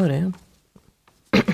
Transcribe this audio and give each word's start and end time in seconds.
Varējām. 0.00 0.32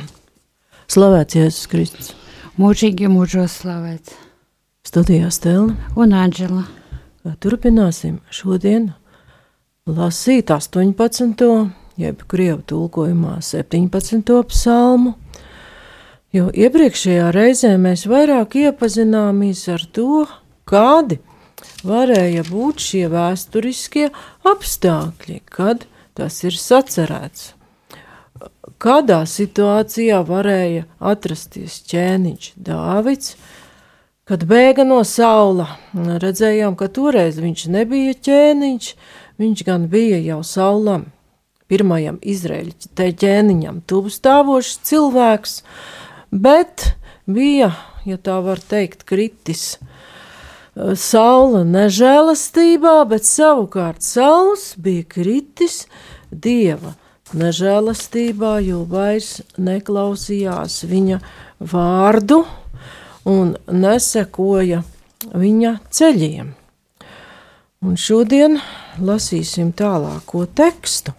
Slavēts 0.93 1.35
Jēzus 1.35 1.67
Kristus. 1.71 2.13
Mūžīgi 2.61 3.09
mūžos 3.11 3.57
slavēts. 3.63 4.15
Studijā 4.87 5.33
Stelna. 5.35 5.75
Un 5.99 6.15
Anģela. 6.15 6.63
Turpināsim 7.43 8.21
šodien 8.31 8.93
lasīt 9.91 10.53
18. 10.55 11.43
jeb 11.99 12.23
krievu 12.31 12.63
tulkojumā 12.71 13.41
17. 13.43 14.31
psalmu. 14.53 15.17
Jo 16.31 16.53
iepriekšējā 16.55 17.33
reizē 17.35 17.73
mēs 17.83 18.07
vairāk 18.07 18.55
iepazināmies 18.63 19.65
ar 19.75 19.83
to, 19.91 20.23
kādi 20.71 21.19
varēja 21.87 22.47
būt 22.47 22.87
šie 22.93 23.05
vēsturiskie 23.11 24.13
apstākļi, 24.47 25.43
kad 25.51 25.89
tas 26.15 26.43
ir 26.47 26.55
sacerēts 26.55 27.56
kādā 28.83 29.23
situācijā 29.29 30.21
varēja 30.27 30.87
atrasties 31.01 31.81
ķēniņš 31.91 32.53
Dāvids, 32.69 33.35
kad 34.27 34.45
bēga 34.49 34.85
no 34.87 35.03
saula. 35.07 35.69
Redzējām, 35.95 36.77
ka 36.79 36.89
toreiz 36.93 37.41
viņš 37.41 37.67
nebija 37.73 38.17
ķēniņš, 38.27 38.91
viņš 39.41 39.65
gan 39.69 39.87
bija 39.93 40.21
jau 40.25 40.41
saulam, 40.47 41.09
pirmajam 41.71 42.19
izraēļu 42.23 42.93
ķēniņam, 42.97 43.83
tuvu 43.89 44.13
stāvošs 44.13 44.81
cilvēks, 44.87 45.61
bet 46.31 46.93
bija, 47.27 47.73
ja 48.07 48.19
tā 48.19 48.41
var 48.45 48.63
teikt, 48.63 49.07
kritis. 49.09 49.77
Saula 50.77 51.63
nežēlastībā, 51.65 52.99
bet 53.09 53.25
savukārt 53.25 54.05
sauls 54.05 54.75
bija 54.77 55.07
kritis 55.09 55.87
dieva 56.29 56.93
nežēlastībā, 57.35 58.59
jo 58.63 58.85
vairs 58.91 59.41
neklausījās 59.59 60.85
viņa 60.87 61.19
vārdu 61.59 62.45
un 63.27 63.57
nesekoja 63.73 64.83
viņa 65.35 65.73
ceļiem. 65.91 66.53
Un 67.87 67.97
šodien 68.01 68.59
lasīsim 69.03 69.73
tālāko 69.77 70.47
tekstu, 70.47 71.13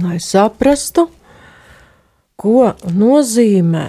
lai 0.00 0.18
saprastu, 0.22 1.08
ko 2.40 2.70
nozīmē 2.88 3.88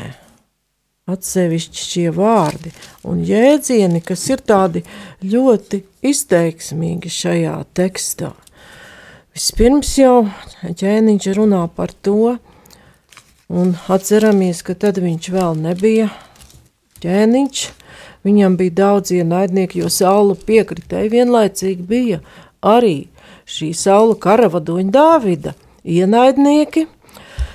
atsevišķi 1.11 1.85
šie 1.87 2.07
vārdi 2.15 2.71
un 3.07 3.21
jēdzieni, 3.25 4.01
kas 4.05 4.27
ir 4.29 4.43
tādi 4.45 4.83
ļoti 5.23 5.81
izteiksmīgi 6.11 7.11
šajā 7.11 7.55
tekstā. 7.77 8.33
Vispirms 9.31 9.93
jau 9.95 10.25
ķēniņš 10.59 11.25
runā 11.37 11.61
par 11.71 11.93
to, 12.03 12.33
un 13.47 13.69
atceramies, 13.87 14.59
ka 14.67 14.75
tad 14.75 14.97
viņš 14.99 15.29
vēl 15.31 15.55
nebija 15.55 16.09
ķēniņš. 16.99 17.61
Viņam 18.27 18.57
bija 18.59 18.75
daudz 18.81 19.13
ienaidnieki, 19.15 19.79
jo 19.79 19.87
saula 19.87 20.35
piekritēji 20.35 21.13
vienlaicīgi 21.15 21.87
bija 21.87 22.19
arī 22.59 23.07
šī 23.47 23.71
saula 23.71 24.19
karavadoņa 24.19 24.91
Dāvida 24.93 25.55
ienaidnieki, 25.87 26.85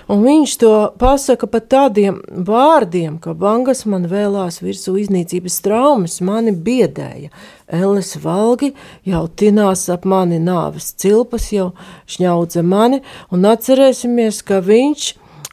Un 0.06 0.22
viņš 0.22 0.52
to 0.62 0.72
pasaka 1.02 1.48
pat 1.50 1.64
tādiem 1.72 2.20
vārdiem, 2.30 3.16
ka 3.18 3.32
bangas 3.34 3.82
man 3.90 4.06
vēlās 4.06 4.60
virsū 4.62 4.94
iznīcības 5.02 5.58
traumas, 5.64 6.20
mani 6.22 6.54
biedēja. 6.54 7.32
Elles 7.66 8.12
valgi 8.22 8.70
jau 9.02 9.24
tinās 9.26 9.88
ap 9.90 10.06
mani 10.06 10.38
nāves 10.38 10.92
cilpas, 10.94 11.50
jau 11.50 11.72
šņaudza 12.06 12.62
mani, 12.62 13.02
un 13.34 13.50
atcerēsimies, 13.50 14.44
ka 14.46 14.62
viņš 14.62 15.08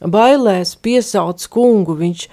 bailēs 0.06 0.76
piesauc 0.78 1.42
kungu, 1.50 1.98
viņš 1.98 2.28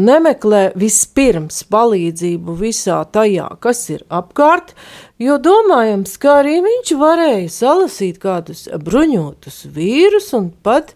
nemeklē 0.00 0.70
vispirms 0.78 1.64
palīdzību 1.68 2.54
visā 2.56 3.02
tajā, 3.12 3.48
kas 3.60 3.82
ir 3.92 4.04
apkārt, 4.08 4.72
jo 5.20 5.36
domājams, 5.42 6.14
ka 6.22 6.38
arī 6.40 6.60
viņš 6.64 6.94
varēja 7.00 7.50
salasīt 7.52 8.20
kādus 8.22 8.68
bruņotus 8.80 9.66
vīrus 9.74 10.30
un 10.38 10.52
pat 10.62 10.94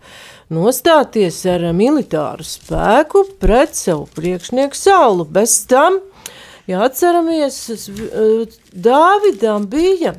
nostāties 0.54 1.40
ar 1.50 1.66
militāru 1.76 2.46
spēku 2.46 3.24
pret 3.42 3.74
savu 3.78 4.06
priekšnieku 4.16 4.78
saulu. 4.78 5.26
Bez 5.26 5.56
tam, 5.70 6.00
ja 6.70 6.84
atceramies, 6.86 7.58
Dāvidam 8.74 9.68
bija 9.70 10.14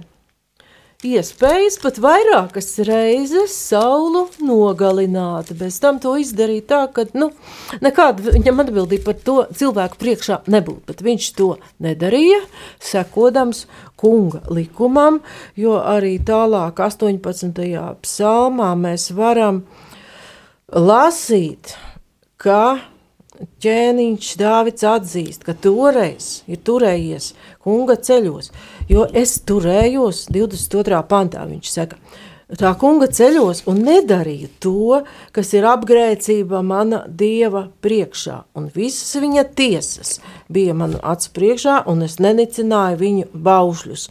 iespējas 1.05 1.77
pat 1.81 1.97
vairākas 2.01 2.69
reizes 2.87 3.53
saulu 3.55 4.25
nogalināt. 4.43 5.51
Bez 5.57 5.77
tam 5.83 5.99
to 6.01 6.15
izdarīja 6.21 6.65
tā, 6.69 6.81
ka 6.93 7.05
nu, 7.17 7.29
nekāda 7.83 8.33
viņam 8.35 8.63
atbildība 8.65 9.11
par 9.11 9.19
to 9.27 9.37
cilvēku 9.59 9.99
priekšā 10.01 10.41
nebūtu. 10.51 10.83
Bet 10.89 11.03
viņš 11.05 11.29
to 11.37 11.49
nedarīja, 11.83 12.41
sekodams 12.83 13.65
kunga 13.99 14.43
likumam, 14.51 15.21
jo 15.59 15.77
arī 15.79 16.17
tālāk 16.25 16.81
18. 16.83 17.63
psalmā 18.05 18.73
mēs 18.79 19.11
varam 19.15 19.63
lasīt, 20.75 21.73
ka 22.37 22.79
ķēniņš 23.63 24.31
Dāvids 24.39 24.85
atzīst, 24.87 25.43
ka 25.47 25.55
toreiz 25.59 26.43
ir 26.51 26.59
turējies 26.67 27.33
kunga 27.63 27.97
ceļos, 27.99 28.51
jo 28.91 29.05
es 29.15 29.37
turējos 29.47 30.25
22. 30.31 31.01
pantā, 31.09 31.43
viņš 31.47 31.71
saka, 31.71 31.99
tā 32.53 32.71
kunga 32.79 33.07
ceļos 33.09 33.63
un 33.71 33.81
nedarīja 33.87 34.49
to, 34.61 35.01
kas 35.35 35.53
ir 35.57 35.65
apgrēcība 35.69 36.61
mana 36.65 37.03
dieva 37.07 37.67
priekšā, 37.81 38.41
un 38.55 38.69
visas 38.75 39.15
viņa 39.21 39.47
tiesas 39.57 40.19
bija 40.49 40.75
manu 40.77 41.01
acu 41.01 41.31
priekšā, 41.35 41.81
un 41.89 42.05
es 42.05 42.19
nenicināju 42.21 43.01
viņu 43.01 43.29
baušļus 43.33 44.09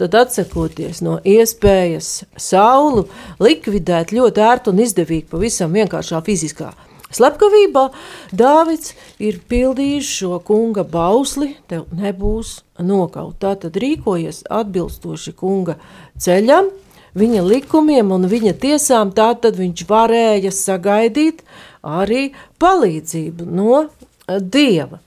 tad 0.00 0.14
atsakoties 0.18 1.02
no 1.06 1.18
iespējas 1.22 2.24
saulu 2.40 3.06
likvidēt 3.42 4.14
ļoti 4.14 4.42
ērti 4.42 4.72
un 4.72 4.82
izdevīgi 4.82 5.30
pavisam 5.30 5.76
vienkāršā 5.76 6.18
fiziskā 6.26 6.72
slepkavībā, 7.14 7.88
Dāvids 8.34 8.94
ir 9.22 9.38
pildījis 9.46 10.08
šo 10.18 10.40
kunga 10.42 10.82
bausli, 10.82 11.52
tev 11.70 11.86
nebūs 11.94 12.56
nokaut. 12.82 13.36
Tā 13.38 13.54
tad 13.62 13.78
rīkojies 13.78 14.42
atbilstoši 14.50 15.34
kunga 15.38 15.76
ceļam, 16.18 16.72
viņa 17.18 17.42
likumiem 17.46 18.12
un 18.14 18.28
viņa 18.30 18.54
tiesām, 18.62 19.12
tā 19.14 19.32
tad 19.38 19.58
viņš 19.60 19.84
varēja 19.88 20.52
sagaidīt 20.54 21.42
arī 21.82 22.32
palīdzību 22.62 23.46
no 23.48 23.84
Dieva. 24.26 25.00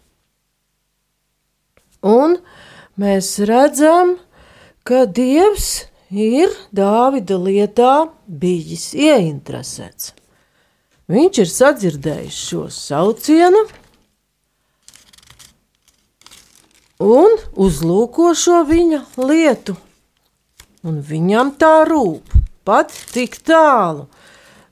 Un 2.06 2.38
mēs 3.02 3.38
redzam, 3.50 4.16
ka 4.88 5.06
Dievs 5.10 5.88
ir 6.14 6.54
Dāvida 6.72 7.40
lietā 7.42 7.96
bijis 8.28 8.94
ieinteresēts. 8.96 10.14
Viņš 11.08 11.42
ir 11.44 11.50
sadzirdējis 11.52 12.38
šo 12.50 12.68
saucienu 12.74 13.64
un 17.04 17.38
uzlūko 17.56 18.34
šo 18.36 18.64
viņa 18.68 19.04
lietu, 19.22 19.78
un 20.86 21.02
viņam 21.02 21.56
tā 21.62 21.76
rūp 21.90 22.34
pat 22.68 22.94
tik 23.14 23.40
tālu, 23.48 24.08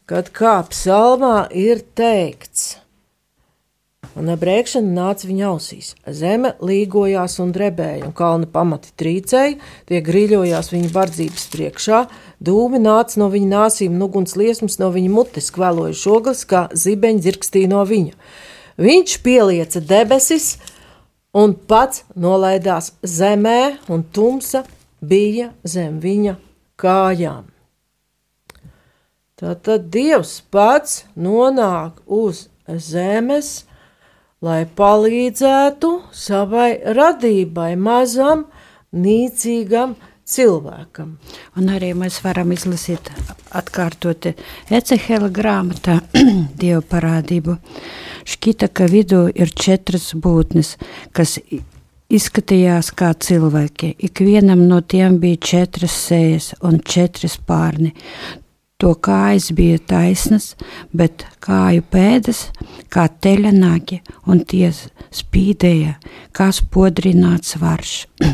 kad 0.05 0.33
kā 0.35 0.59
psalmā 0.69 1.45
ir 1.49 1.85
teikts– 1.95 2.71
un 4.15 4.31
brēkšana 4.39 4.93
nāca 4.95 5.27
viņa 5.27 5.47
ausīs. 5.49 5.93
Zeme 6.07 6.53
līgojās 6.63 7.37
un 7.43 7.51
drebēja, 7.55 8.05
un 8.07 8.13
kalna 8.15 8.47
pamati 8.51 8.93
trīcēja, 8.99 9.57
tie 9.89 10.01
grīļojās 10.05 10.71
viņa 10.71 10.91
bardzības 10.95 11.47
priekšā, 11.53 12.01
dūmi 12.43 12.81
nāca 12.83 13.19
no 13.21 13.29
viņa 13.33 13.51
nāsīm, 13.51 13.97
un 13.97 14.07
uguns 14.07 14.37
liesmas 14.39 14.79
no 14.81 14.91
viņa 14.95 15.11
mutes 15.11 15.51
kvēloja 15.55 15.97
šoglas, 15.99 16.45
kā 16.47 16.67
zibeņi 16.71 17.25
dzirkstīja 17.25 17.71
no 17.73 17.83
viņa. 17.87 18.15
Viņš 18.81 19.19
pielieca 19.23 19.83
debesis 19.83 20.55
un 21.35 21.55
pats 21.67 22.05
nolaidās 22.15 22.93
zemē, 23.03 23.77
un 23.91 24.03
tumsa 24.15 24.65
bija 25.01 25.51
zem 25.63 25.99
viņa 26.03 26.35
kājām. 26.79 27.51
Tātad 29.35 29.89
Dievs 29.91 30.37
pats 30.51 31.03
nonāk 31.19 31.97
uz 32.07 32.45
zemes, 32.67 33.65
lai 34.39 34.63
palīdzētu 34.77 35.91
savai 36.15 36.69
radībai, 36.95 37.73
mazam, 37.75 38.45
nīcīgam 38.95 39.97
cilvēkam. 40.25 41.17
Un 41.59 41.69
arī 41.75 41.91
mēs 41.97 42.21
varam 42.23 42.53
izlasīt 42.55 43.11
atkārtoti 43.55 44.33
Ecehela 44.73 45.29
grāmatā 45.29 45.99
Dievu 46.61 46.81
parādību. 46.89 47.57
Šķita, 48.25 48.71
ka 48.73 48.87
vidū 48.89 49.25
ir 49.35 49.51
četras 49.51 50.13
būtnes, 50.17 50.77
kas 51.11 51.37
izskatījās 52.13 52.91
kā 52.97 53.11
cilvēki. 53.17 53.95
Ikvienam 54.07 54.65
no 54.69 54.81
tiem 54.81 55.19
bija 55.21 55.41
četras 55.41 55.95
sejas 56.07 56.53
un 56.63 56.79
četri 56.79 57.29
spārni. 57.31 57.93
To 58.83 58.91
kājas 58.99 59.53
bija 59.55 59.79
taisnas, 59.79 60.49
bet 60.91 61.23
kāju 61.43 61.85
pēdas 61.91 62.49
kā 62.91 63.07
teļanāki, 63.07 64.01
un 64.27 64.43
tie 64.43 64.67
spīdēja, 65.15 65.95
kā 66.35 66.49
spodrināts 66.51 67.55
varš. 67.61 67.93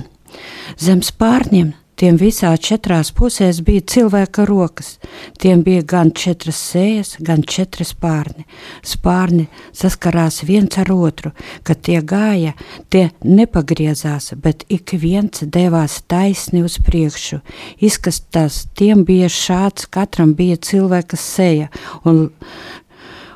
Zem 0.85 1.05
spārņiem 1.05 1.75
Tiem 2.01 2.15
visā 2.17 2.49
četrās 2.57 3.11
pusēs 3.13 3.59
bija 3.61 3.83
cilvēka 3.93 4.47
rokas. 4.49 4.95
Tiem 5.37 5.61
bija 5.61 5.83
gan 5.85 6.09
četras 6.17 6.57
sējas, 6.71 7.11
gan 7.21 7.43
četri 7.45 7.85
spārni. 7.85 8.47
Spārni 8.81 9.45
saskarās 9.69 10.41
viens 10.47 10.79
ar 10.81 10.89
otru, 10.95 11.29
kad 11.61 11.83
tie 11.85 11.99
gāja, 12.01 12.55
tie 12.89 13.11
nepagriezās, 13.21 14.31
bet 14.33 14.65
ik 14.73 14.95
viens 14.97 15.45
devās 15.45 15.99
taisni 16.09 16.63
uz 16.65 16.79
priekšu. 16.81 17.43
Izkastās 17.77 18.63
tiem 18.73 19.05
bija 19.05 19.29
šāds, 19.29 19.85
katram 19.85 20.33
bija 20.33 20.57
cilvēka 20.57 21.21
seja, 21.21 21.69
un 22.01 22.31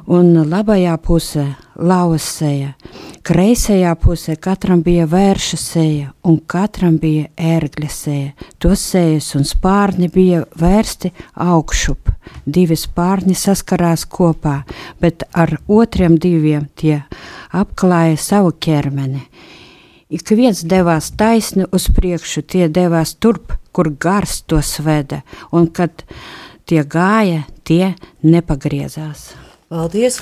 un 0.06 0.34
labajā 0.50 0.96
pusē 1.02 1.46
lauva 1.76 2.18
seja. 2.22 2.74
Kreisajā 3.26 3.90
pusē 3.98 4.36
katram 4.38 4.84
bija 4.86 5.08
vērša 5.10 5.58
seja, 5.58 6.12
un 6.30 6.36
katram 6.46 7.00
bija 7.02 7.26
ērgļa 7.42 7.88
seja. 7.90 8.34
To 8.62 8.76
sejas 8.78 9.32
un 9.40 9.48
spārni 9.50 10.12
bija 10.14 10.44
vērsti 10.62 11.10
augšup. 11.42 12.12
Divi 12.46 12.76
spārni 12.78 13.34
saskarās 13.34 14.04
kopā, 14.06 14.60
bet 15.02 15.26
ar 15.34 15.56
otriem 15.66 16.20
diviem 16.22 16.68
tie 16.78 17.00
apklāja 17.50 18.20
savu 18.22 18.52
ķermeni. 18.62 19.24
Ik 20.14 20.30
viens 20.38 20.62
devās 20.62 21.08
taisni 21.18 21.66
uz 21.74 21.88
priekšu, 21.98 22.44
tie 22.46 22.68
devās 22.70 23.16
turp, 23.18 23.56
kur 23.74 23.90
gars 23.90 24.44
to 24.46 24.62
sveda, 24.62 25.24
un 25.50 25.66
kad 25.74 26.06
tie 26.70 26.86
gāja, 26.86 27.42
tie 27.66 27.96
nepagriezās. 28.22 29.32
Paldies! 29.74 30.22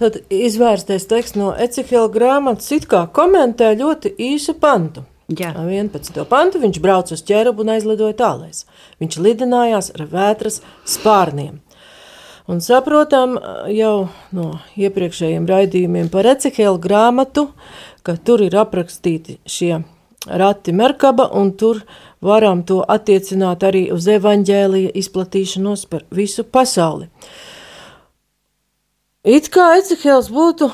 Tad 0.00 0.16
izvērstais 0.32 1.04
teksts 1.10 1.36
no 1.36 1.50
Ecihela 1.52 2.08
grāmatas 2.08 2.70
it 2.72 2.86
kā 2.88 3.02
komentē 3.12 3.74
ļoti 3.76 4.14
īsu 4.30 4.54
pantu. 4.60 5.04
Jā. 5.28 5.52
11. 5.54 6.16
pantu 6.26 6.58
viņš 6.62 6.78
brauca 6.82 7.14
uz 7.14 7.20
ķērubu 7.28 7.62
un 7.62 7.74
aizlidoja 7.76 8.16
tālēs. 8.18 8.64
Viņš 9.02 9.18
lidinājās 9.20 9.92
ar 9.94 10.06
vētras 10.10 10.58
spārniem. 10.88 11.60
Un 12.50 12.64
saprotam 12.64 13.36
jau 13.70 14.08
no 14.34 14.48
iepriekšējiem 14.80 15.44
raidījumiem 15.46 16.08
par 16.10 16.26
Ecihela 16.32 16.80
grāmatu, 16.82 17.50
ka 18.02 18.16
tur 18.16 18.42
ir 18.42 18.56
aprakstīti 18.58 19.36
šie 19.46 19.82
rati 20.26 20.72
Merkaba, 20.72 21.28
un 21.36 21.52
tur 21.60 21.84
varam 22.24 22.64
to 22.66 22.80
attiecināt 22.82 23.62
arī 23.68 23.86
uz 23.94 24.08
evaņģēlija 24.10 24.96
izplatīšanos 24.98 25.86
par 25.92 26.08
visu 26.10 26.42
pasauli. 26.44 27.12
It 29.20 29.50
kā 29.52 29.74
Ecehēls 29.76 30.30
būtu 30.32 30.70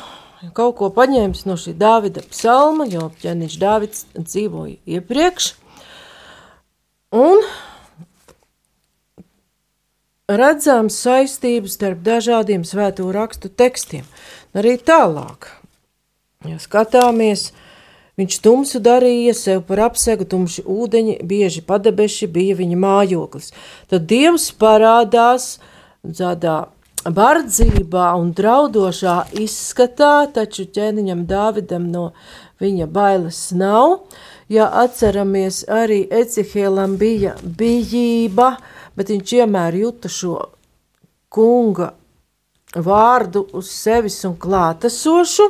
kaut 0.55 0.77
ko 0.79 0.89
paņēmis 0.95 1.47
no 1.49 1.57
šī 1.59 1.73
Dāvida 1.75 2.23
psalma, 2.31 2.85
jo 2.87 3.09
ķēniņš 3.19 3.55
Dāvids 3.59 4.05
dzīvoja 4.15 4.77
iepriekš, 4.87 5.49
un 7.11 7.43
redzams 10.31 11.01
saistības 11.03 11.75
starp 11.75 12.05
dažādiem 12.07 12.63
svēto 12.63 13.09
rakstu 13.11 13.51
tekstiem. 13.51 14.07
Arī 14.55 14.77
tālāk, 14.79 15.51
ja 16.47 16.61
skatāmies, 16.63 17.49
viņš 18.15 18.39
tumsu 18.47 18.79
darīja 18.79 19.35
sev 19.35 19.67
par 19.67 19.89
apsegu, 19.89 20.23
tumši 20.23 20.63
ūdeņi, 20.63 21.19
bieži 21.27 21.67
padebeši 21.67 22.31
bija 22.31 22.55
viņa 22.63 22.79
mājoklis. 22.79 23.51
Tad 23.91 24.07
Dievs 24.07 24.53
parādās 24.55 25.57
tādā 26.07 26.69
bardzībā 27.15 28.09
un 28.19 28.33
draudošā 28.37 29.17
izskatā, 29.43 30.27
taču 30.33 30.67
ķēniņam 30.73 31.27
Dāvidam 31.29 31.91
no 31.93 32.11
viņa 32.63 32.87
bailes 32.91 33.41
nav. 33.57 33.99
Ja 34.49 34.69
atceramies, 34.83 35.65
arī 35.69 36.05
Ecihēlam 36.11 36.97
bija 37.01 37.35
bijība, 37.43 38.57
bet 38.97 39.11
viņš 39.11 39.37
vienmēr 39.39 39.79
juta 39.83 40.11
šo 40.11 40.39
kunga 41.29 41.93
vārdu 42.75 43.47
uz 43.57 43.71
sevis 43.71 44.19
un 44.29 44.37
klātesošu. 44.39 45.49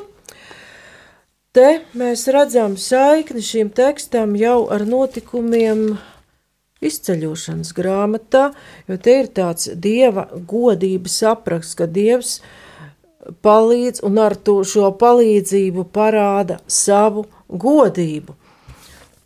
Te 1.56 1.68
mēs 1.96 2.26
redzam 2.32 2.76
saikni 2.76 3.40
šim 3.40 3.70
tekstam 3.72 4.34
jau 4.36 4.66
ar 4.72 4.84
notikumiem 4.84 5.96
izceļošanas 6.88 7.72
grāmatā, 7.76 8.50
jo 8.88 8.96
te 9.02 9.18
ir 9.22 9.28
tāds 9.34 9.70
dieva 9.74 10.26
godības 10.48 11.18
apraksts, 11.32 11.76
ka 11.78 11.88
dievs 11.90 12.38
palīdz 13.42 14.02
un 14.06 14.18
ar 14.22 14.36
to 14.38 14.60
šo 14.64 14.92
palīdzību 15.00 15.86
parāda 15.94 16.60
savu 16.66 17.26
godību. 17.48 18.36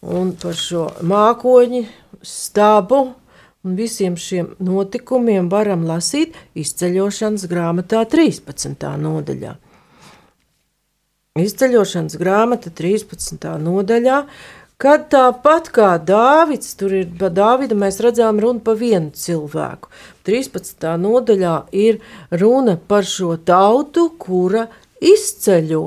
Un 0.01 0.33
par 0.41 0.57
šo 0.57 0.87
mākoņu 1.05 1.85
stābu 2.25 3.01
un 3.65 3.75
visiem 3.77 4.17
šiem 4.17 4.55
notikumiem 4.65 5.51
varam 5.53 5.85
lasīt 5.89 6.37
izceļošanas 6.57 7.45
grāmatā 7.51 8.07
13. 8.09 8.89
nodaļā. 9.05 9.57
Izceļošanas 11.41 12.17
grāmata 12.19 12.73
13. 12.75 13.45
nodaļā, 13.63 14.17
Kad 14.81 15.11
tāpat 15.13 15.67
kā 15.77 15.91
Dāvids, 16.01 16.71
tur 16.81 16.95
ir 16.97 17.09
pa 17.21 17.29
Dāvidu, 17.29 17.77
mēs 17.77 17.99
redzam 18.01 18.39
runu 18.41 18.63
par 18.65 18.79
vienu 18.81 19.11
cilvēku. 19.13 19.91
13. 20.25 20.87
nodaļā 21.03 21.57
ir 21.77 21.99
runa 22.33 22.79
par 22.89 23.05
šo 23.05 23.35
tautu, 23.45 24.07
kura 24.17 24.71
izceļo. 25.05 25.83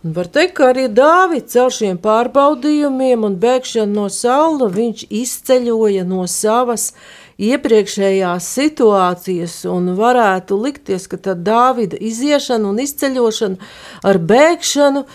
Un 0.00 0.14
var 0.16 0.30
teikt, 0.32 0.54
ka 0.56 0.70
arī 0.72 0.86
Dāvids 0.88 1.58
ar 1.60 1.74
šiem 1.76 1.98
pārbaudījumiem 2.00 3.26
un 3.28 3.36
bēgšanu 3.42 3.98
no 3.98 4.06
saula 4.08 4.70
viņš 4.72 5.04
izceļoja 5.12 6.06
no 6.08 6.24
savas 6.24 6.94
iepriekšējās 7.36 8.48
situācijas 8.56 9.58
un 9.68 9.92
varētu 10.00 10.56
likties, 10.56 11.04
ka 11.04 11.20
tad 11.20 11.44
Dāvida 11.44 12.00
iziešana 12.00 12.72
un 12.72 12.80
izceļošana 12.80 13.72
ar 14.08 14.22
bēgšanu– 14.32 15.04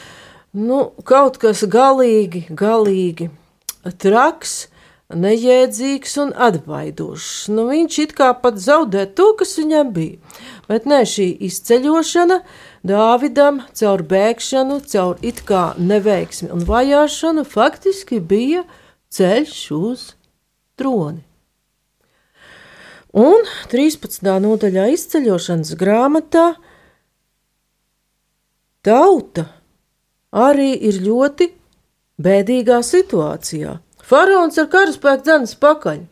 nu, 0.54 0.80
kaut 1.08 1.38
kas 1.42 1.66
galīgi, 1.68 2.48
galīgi 2.50 3.30
traks, 4.00 4.68
nejēdzīgs 5.08 6.18
un 6.20 6.34
atbaidošs. 6.36 7.48
Nu, 7.54 7.68
viņš 7.72 8.00
it 8.04 8.16
kā 8.18 8.34
pat 8.36 8.60
zaudē 8.60 9.06
to, 9.16 9.32
kas 9.40 9.56
viņam 9.60 9.94
bija. 9.96 10.18
Bet 10.68 10.88
nē, 10.90 11.04
šī 11.08 11.30
izceļošana 11.48 12.42
Dāvidam 12.88 13.62
caur 13.76 14.04
bēgšanu, 14.06 14.80
caur 14.88 15.18
it 15.26 15.42
kā 15.48 15.74
neveiksmi 15.80 16.52
un 16.54 16.64
vajāšanu 16.68 17.44
faktiski 17.48 18.20
bija 18.24 18.64
ceļš 19.12 19.58
uz 19.76 20.04
troni. 20.80 21.24
Un 23.18 23.48
13. 23.72 24.30
nodaļā 24.44 24.88
izceļošanas 24.94 25.74
grāmatā 25.80 26.46
tauta 28.86 29.48
arī 30.32 30.74
ir 30.90 31.02
ļoti 31.04 31.52
bēdīgā 32.22 32.82
situācijā. 32.84 33.78
Faraons 34.08 34.58
ar 34.58 34.70
karaspēku 34.72 35.26
dzenas 35.28 35.56
pakaļ. 35.60 36.06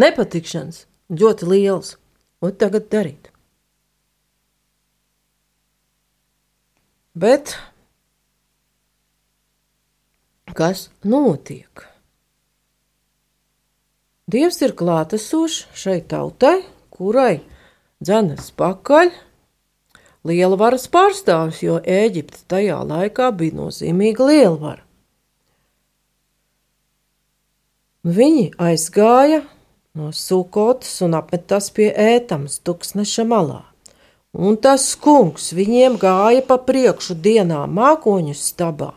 Nepatikšanas 0.00 0.84
ļoti 1.10 1.50
liels. 1.50 1.96
Ko 2.40 2.50
tagad 2.56 2.88
darīt? 2.90 3.28
Bet 7.14 7.56
kas 10.56 10.88
notiek? 11.04 11.86
Dievs 14.30 14.60
ir 14.62 14.76
klātesošs 14.78 15.66
šai 15.74 16.00
tautai, 16.06 16.60
kurai 16.94 17.42
dzenas 17.98 18.52
pakaļ 18.54 19.10
lielvaras 20.26 20.86
pārstāvis, 20.92 21.62
jo 21.64 21.78
Ēģipte 21.80 22.44
tajā 22.50 22.80
laikā 22.86 23.30
bija 23.36 23.56
nozīmīga 23.62 24.28
lielvara. 24.28 24.84
Viņi 28.00 28.46
aizgāja 28.56 29.42
no 29.98 30.08
Sukotas 30.16 31.02
un 31.04 31.18
apmetās 31.18 31.68
pie 31.76 31.90
ētamas 31.92 32.60
tuksneša 32.64 33.26
malā. 33.28 33.64
Un 34.32 34.56
tas 34.62 34.86
kungs 34.94 35.50
viņiem 35.52 35.98
gāja 36.00 36.44
pa 36.46 36.56
priekšu 36.62 37.16
dienā 37.18 37.64
mākoņu 37.66 38.36
stabā, 38.38 38.92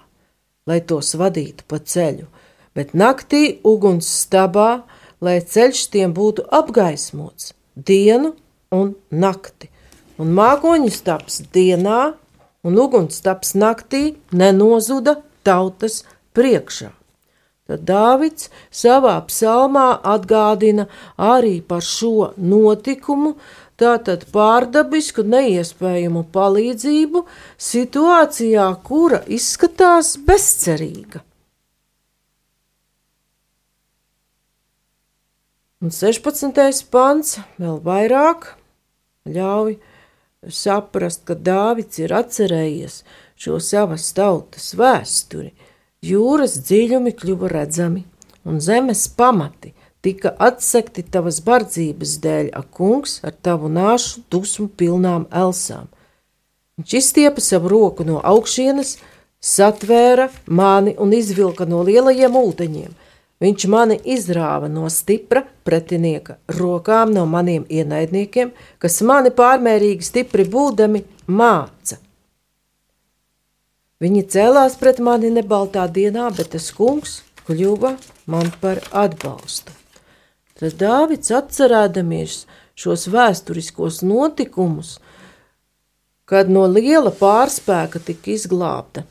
lai 0.70 0.80
tos 0.86 1.16
vadītu 1.20 1.66
pa 1.68 1.82
ceļu, 1.82 2.30
bet 2.78 2.94
naktī 2.94 3.58
uguns 3.66 4.08
stabā, 4.22 4.86
lai 5.20 5.40
ceļš 5.42 5.84
tiem 5.90 6.14
būtu 6.14 6.46
apgaismots 6.54 7.52
dienu 7.76 8.36
un 8.72 8.94
nakti 9.10 9.73
un 10.24 10.34
mākoņu 10.38 10.92
stāps 10.94 11.42
dienā, 11.56 12.14
un 12.64 12.80
ugunsstaps 12.80 13.54
naktī 13.60 14.04
nenozuda 14.32 15.18
tautas 15.44 16.04
priekšā. 16.38 16.94
Tad 17.68 17.84
Dāvids 17.88 18.50
savā 18.76 19.16
psalmā 19.28 19.88
atgādina 20.14 20.88
arī 21.16 21.62
par 21.64 21.84
šo 21.84 22.34
notikumu, 22.36 23.38
tātad 23.80 24.26
pārdabisku 24.36 25.24
neiespējamu 25.28 26.26
palīdzību 26.36 27.24
situācijā, 27.70 28.68
kura 28.84 29.24
izskatās 29.28 30.16
bezcerīga. 30.28 31.24
Un 35.84 35.92
16. 35.92 36.84
pants 36.92 37.40
vēl 37.60 37.80
vairāk 37.84 38.54
ļauj 39.28 39.74
saprast, 40.50 41.24
ka 41.28 41.36
Dāvids 41.36 42.00
ir 42.02 42.14
atcerējies 42.16 43.04
šo 43.40 43.60
savas 43.60 44.10
tautas 44.16 44.74
vēsturi. 44.78 45.54
Jūras 46.04 46.58
dziļumi 46.68 47.14
kļuva 47.16 47.50
redzami, 47.52 48.04
un 48.44 48.60
zemes 48.60 49.06
pamati 49.08 49.74
tika 50.04 50.34
atsekti 50.40 51.06
tavas 51.08 51.40
bardzības 51.46 52.18
dēļ, 52.24 52.50
ak, 52.60 52.70
kungs, 52.76 53.22
ar 53.24 53.36
tavu 53.46 53.72
nāšu 53.72 54.26
dusmu 54.32 54.68
pilnām 54.68 55.30
elsām. 55.32 55.88
Viņš 56.80 56.96
izstiepa 57.00 57.42
savu 57.44 57.72
roku 57.72 58.04
no 58.08 58.20
augšienes, 58.20 58.98
satvēra 59.44 60.28
mani 60.48 60.96
un 61.00 61.14
izvilka 61.16 61.68
no 61.70 61.84
lielajiem 61.88 62.36
ūdeņiem. 62.36 62.92
Viņš 63.44 63.66
mani 63.68 63.98
izrāva 64.08 64.70
no 64.72 64.88
stipra 64.94 65.42
pretinieka 65.68 66.38
rokām, 66.56 67.12
no 67.12 67.26
maniem 67.28 67.66
ienaidniekiem, 67.68 68.54
kas 68.80 69.02
mani 69.04 69.34
pārmērīgi 69.36 70.06
stipri 70.08 70.46
būdami 70.48 71.02
māca. 71.28 71.98
Viņi 74.04 74.24
cēlās 74.32 74.78
pret 74.80 75.02
mani 75.04 75.32
nebaltā 75.34 75.90
dienā, 75.92 76.30
bet 76.38 76.54
tas 76.56 76.70
kungs 76.76 77.20
kļuva 77.48 77.98
man 78.32 78.52
par 78.64 78.80
atbalstu. 78.96 79.76
Tad 80.60 80.80
Dāvids 80.80 81.34
atcerēdamies 81.36 82.44
šos 82.80 83.10
vēsturiskos 83.12 84.04
notikumus, 84.08 84.98
kad 86.30 86.48
no 86.48 86.64
liela 86.70 87.12
pārspēka 87.12 88.00
tika 88.08 88.32
izglābta 88.38 89.04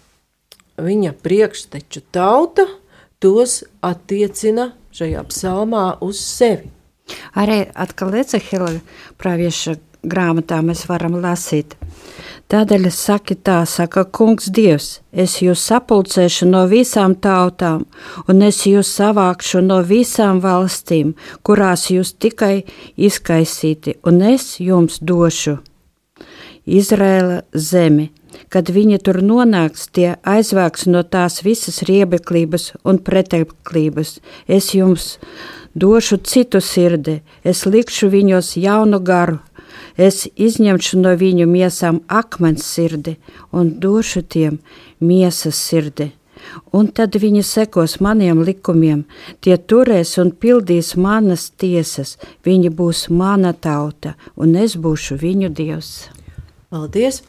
viņa 0.81 1.19
priekšteču 1.21 2.09
tauta– 2.17 2.71
tos 3.23 3.63
attiecina 3.85 4.73
šajā 4.93 5.23
psalmā 5.31 5.87
uz 6.05 6.21
sevi. 6.21 6.71
Arī 7.39 7.65
atkal 7.75 8.15
Ecehila 8.21 8.75
pravieša 9.21 9.77
grāmatā 10.03 10.61
mēs 10.65 10.85
varam 10.91 11.19
lasīt. 11.23 11.77
Tādēļ 12.53 12.91
saki 12.93 13.39
tā, 13.41 13.63
saka 13.65 14.05
kungs 14.05 14.51
Dievs, 14.53 15.01
es 15.13 15.39
jūs 15.41 15.63
sapulcēšu 15.71 16.51
no 16.51 16.67
visām 16.69 17.15
tautām, 17.17 17.87
un 18.29 18.43
es 18.45 18.65
jūs 18.69 18.91
savākšu 18.99 19.63
no 19.65 19.81
visām 19.89 20.43
valstīm, 20.45 21.15
kurās 21.47 21.89
jūs 21.95 22.13
tikai 22.21 22.65
izkaisīti, 22.97 23.97
un 24.05 24.21
es 24.35 24.59
jums 24.61 25.01
došu 25.01 25.61
Izrēla 26.63 27.41
zemi, 27.59 28.13
Kad 28.53 28.71
viņi 28.73 28.99
tur 29.05 29.21
nonāks, 29.25 29.89
tie 29.93 30.17
aizvāks 30.23 30.87
no 30.87 31.03
tās 31.03 31.43
visas 31.45 31.83
riebeklības 31.89 32.73
un 32.85 32.99
preteklības. 32.99 34.19
Es 34.49 34.73
jums 34.75 35.17
došu 35.75 36.19
citu 36.25 36.61
sirdi, 36.61 37.21
es 37.45 37.65
likšu 37.67 38.11
viņos 38.13 38.57
jaunu 38.61 39.01
garu, 39.01 39.39
es 39.97 40.27
izņemšu 40.37 41.01
no 41.01 41.15
viņu 41.19 41.47
miesām 41.49 42.03
akmens 42.09 42.67
sirdi 42.67 43.17
un 43.53 43.79
došu 43.81 44.23
tiem 44.23 44.59
miesas 45.01 45.57
sirdi. 45.57 46.13
Un 46.75 46.89
tad 46.91 47.15
viņi 47.23 47.43
sekos 47.47 48.01
maniem 48.03 48.43
likumiem, 48.43 49.05
tie 49.41 49.57
turēs 49.57 50.17
un 50.19 50.33
pildīs 50.35 50.97
manas 50.99 51.51
tiesas, 51.51 52.17
viņi 52.45 52.73
būs 52.79 53.07
mana 53.15 53.53
tauta, 53.53 54.17
un 54.37 54.57
es 54.59 54.75
būšu 54.77 55.21
viņu 55.23 55.53
dievs. 55.55 55.93
Paldies! 56.73 57.23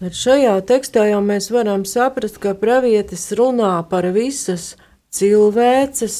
Tad 0.00 0.14
šajā 0.16 0.54
tekstā 0.64 1.02
jau 1.10 1.18
mēs 1.20 1.50
varam 1.52 1.82
saprast, 1.84 2.38
ka 2.40 2.54
pravietis 2.56 3.26
runā 3.36 3.74
par 3.90 4.06
visas 4.14 4.70
cilvēces 5.12 6.14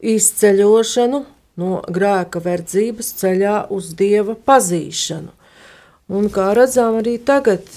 izceļošanu 0.00 1.20
no 1.60 1.82
grēka 1.84 2.40
verdzības 2.40 3.10
ceļā 3.18 3.58
uz 3.76 3.90
dieva 3.98 4.32
pazīšanu. 4.48 5.34
Un 6.16 6.30
kā 6.32 6.46
redzam, 6.56 6.96
arī 7.02 7.18
tagad 7.20 7.68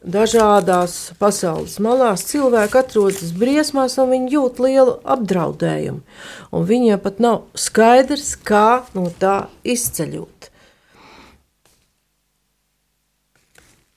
dažādās 0.00 1.12
pasaules 1.20 1.76
malās 1.84 2.24
cilvēki 2.30 2.80
atrodas 2.80 3.34
briesmās 3.36 3.98
un 4.00 4.14
viņi 4.14 4.32
jūt 4.38 4.62
lielu 4.64 4.94
apdraudējumu. 5.04 6.00
Un 6.56 6.64
viņiem 6.72 7.04
pat 7.04 7.20
nav 7.20 7.42
skaidrs, 7.52 8.32
kā 8.40 8.86
no 8.96 9.10
tā 9.20 9.50
izceļot. 9.60 10.39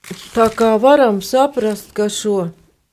Tā 0.04 0.50
kā 0.52 0.74
varam 0.76 1.22
saprast, 1.24 1.94
ka 1.96 2.10
šo 2.12 2.50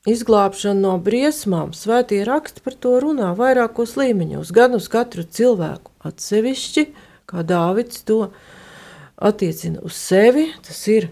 izglābšanu 0.08 0.80
no 0.80 0.94
briesmām 1.04 1.74
svētie 1.76 2.22
raksti 2.24 2.64
par 2.64 2.78
to 2.80 2.94
runā 3.04 3.34
vairākos 3.36 3.98
līmeņos, 4.00 4.54
gan 4.56 4.78
uz 4.78 4.88
katru 4.92 5.26
cilvēku 5.28 5.92
atsevišķi, 6.08 6.86
kā 7.28 7.44
Dāvids 7.44 8.06
to 8.08 8.30
attiecina 9.20 9.84
uz 9.84 9.98
sevi, 10.00 10.48
tas 10.64 10.80
ir 10.88 11.10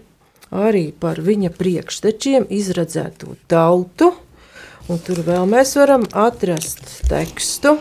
arī 0.50 0.88
par 0.96 1.20
viņa 1.20 1.52
priekštečiem 1.58 2.46
izredzēto 2.48 3.36
tautu, 3.50 4.14
un 4.88 5.02
tur 5.04 5.20
vēl 5.26 5.44
mēs 5.52 5.76
varam 5.76 6.06
atrast 6.16 6.80
tekstu, 7.10 7.74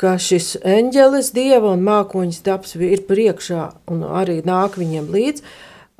ka 0.00 0.16
šis 0.18 0.56
eņģelis, 0.64 1.30
dieva 1.36 1.76
un 1.76 1.84
mākoņas 1.84 2.40
taps 2.48 2.74
ir 2.80 3.04
priekšā 3.06 3.68
un 3.92 4.02
arī 4.08 4.40
nāk 4.42 4.80
viņiem 4.80 5.12
līdzi, 5.12 5.44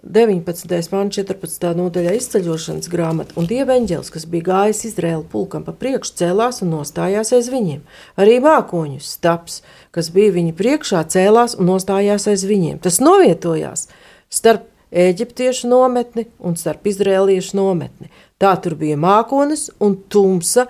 19. 0.03 0.67
pāns, 0.91 1.15
14. 1.15 1.69
nodaļā 1.79 2.17
izceļošanas 2.19 2.89
grāmata, 2.91 3.37
un 3.39 3.47
dieva 3.47 3.77
eņģēlis, 3.79 4.09
kas 4.11 4.25
bija 4.27 4.49
gājis 4.49 4.81
Izraēla 4.89 5.23
pulkam 5.31 5.63
pa 5.63 5.71
priekšu, 5.79 6.17
cēlās 6.19 6.59
un 6.65 6.73
nostājās 6.75 7.31
aiz 7.37 7.51
viņiem. 7.53 7.85
Arī 8.19 8.41
mākoņus 8.43 9.13
stāps, 9.15 9.61
kas 9.95 10.11
bija 10.11 10.35
viņa 10.35 10.57
priekšā, 10.59 11.05
cēlās 11.07 11.55
un 11.55 11.71
nostājās 11.71 12.27
aiz 12.33 12.43
viņiem. 12.51 12.83
Tas 12.83 12.99
novietojās 12.99 13.87
starp 14.27 14.67
eģiptiešu 14.91 15.71
nometni 15.71 16.27
un 16.43 16.59
starp 16.59 16.91
izrēliešu 16.91 17.55
nometni. 17.61 18.11
Tā 18.43 18.57
tur 18.59 18.75
bija 18.81 18.99
mākonis 18.99 19.69
un 19.79 20.01
tumsa, 20.11 20.67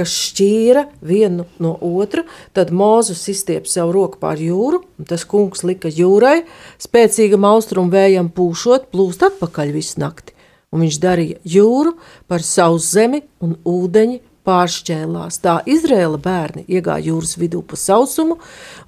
kas 0.00 0.12
šķīra 0.16 0.86
vienu 1.04 1.44
no 1.60 1.74
otra, 1.84 2.24
tad 2.56 2.72
Mozus 2.72 3.26
izstiep 3.28 3.68
savu 3.68 3.92
roku 3.98 4.20
pār 4.22 4.40
jūru, 4.40 4.80
un 4.98 5.08
tas 5.08 5.26
kungs 5.28 5.64
lika 5.68 5.90
jūrai, 5.92 6.46
spēcīgam 6.80 7.44
austrumu 7.48 7.92
vējam 7.92 8.30
pūšot, 8.32 8.88
plūst 8.94 9.26
atpakaļ 9.28 9.74
visu 9.76 10.00
nakti, 10.00 10.32
un 10.72 10.86
viņš 10.86 11.00
darīja 11.02 11.40
jūru 11.56 11.96
par 12.30 12.44
savu 12.46 12.80
zemi 12.80 13.22
un 13.44 13.58
ūdeņi 13.68 14.20
pāršķēlās. 14.48 15.40
Tā 15.44 15.58
Izrēla 15.68 16.20
bērni 16.22 16.64
iegāja 16.64 17.10
jūras 17.10 17.36
vidū 17.40 17.60
pa 17.60 17.76
sausumu, 17.76 18.38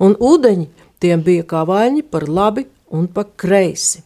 un 0.00 0.16
ūdeņi 0.16 0.70
tiem 1.02 1.24
bija 1.26 1.44
kā 1.48 1.66
vaļņi 1.68 2.06
par 2.08 2.28
labi 2.28 2.64
un 2.92 3.10
pa 3.12 3.26
kreisi. 3.28 4.00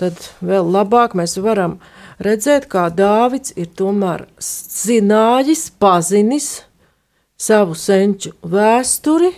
Tad 0.00 0.16
vēl 0.40 0.70
labāk 0.72 1.12
mēs 1.18 1.34
varam 1.42 1.74
uh, 1.76 1.99
redzēt, 2.24 2.68
kā 2.70 2.88
Dāvids 2.94 3.54
ir 3.56 3.70
tomēr 3.76 4.26
zinājis, 4.40 5.68
pazinis 5.80 6.50
savu 7.40 7.76
senču 7.78 8.34
vēsturi 8.44 9.32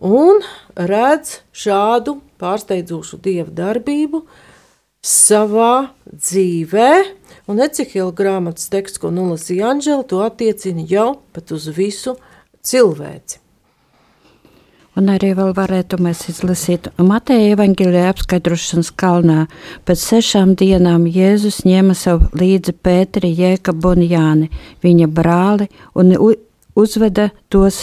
un 0.00 0.40
redz 0.76 1.40
šādu 1.52 2.18
pārsteidzošu 2.40 3.20
dievu 3.20 3.52
darbību 3.56 4.22
savā 5.04 5.90
dzīvē. 6.08 6.90
Un 7.50 7.60
Ecihila 7.64 8.12
grāmatas 8.16 8.70
teksts, 8.72 9.00
ko 9.00 9.12
nolasīja 9.12 9.72
Anģela, 9.74 10.06
to 10.06 10.22
attiecina 10.24 10.84
jau 10.88 11.20
pat 11.34 11.52
uz 11.56 11.68
visu 11.74 12.16
cilvēci. 12.64 13.39
Un 15.00 15.06
arī 15.08 15.30
vēl 15.32 15.54
varētu 15.56 15.96
mēs 16.04 16.26
izlasīt 16.28 16.90
Mateja 17.00 17.54
evaņģēlīja 17.54 18.10
apskaidrošanas 18.12 18.90
kalnā. 19.00 19.46
Pēc 19.88 20.00
sešām 20.02 20.50
dienām 20.60 21.06
Jēzus 21.08 21.62
ņēma 21.64 21.94
sev 21.96 22.26
līdzi 22.36 22.74
Pēteri, 22.84 23.30
Jēkabu 23.32 23.94
un 23.94 24.02
Jāni, 24.04 24.48
viņa 24.84 25.06
brāli, 25.08 25.70
un 25.96 26.12
uzveda 26.76 27.30
tos 27.48 27.78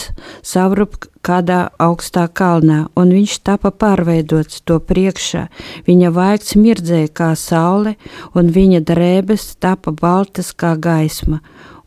savrup 0.46 1.08
kādā 1.26 1.56
augstā 1.82 2.28
kalnā, 2.30 2.84
un 2.94 3.10
viņš 3.16 3.34
tapa 3.48 3.72
pārveidots 3.74 4.60
to 4.62 4.76
priekšā. 4.78 5.48
Viņa 5.88 6.12
vaigts 6.14 6.54
mirdzēja 6.54 7.08
kā 7.18 7.32
saule, 7.34 7.96
un 8.38 8.52
viņa 8.54 8.84
drēbes 8.92 9.56
tapa 9.58 9.90
baltas 9.90 10.52
kā 10.54 10.76
gaisma, 10.78 11.40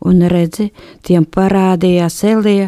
un 0.04 0.28
redzi, 0.28 0.74
tiem 1.08 1.24
parādījās 1.24 2.20
Elija 2.34 2.68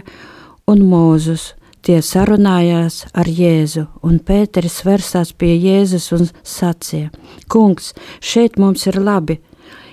un 0.71 0.87
Mūzus 0.87 1.49
Tie 1.83 1.97
sarunājās 1.99 3.01
ar 3.11 3.27
Jēzu, 3.27 3.81
un 4.07 4.21
Pēteris 4.23 4.77
versās 4.87 5.33
pie 5.35 5.49
Jēzus 5.51 6.05
un 6.15 6.29
sacīja: 6.47 7.09
Kungs, 7.51 7.89
šeit 8.23 8.55
mums 8.55 8.85
ir 8.87 9.01
labi. 9.03 9.41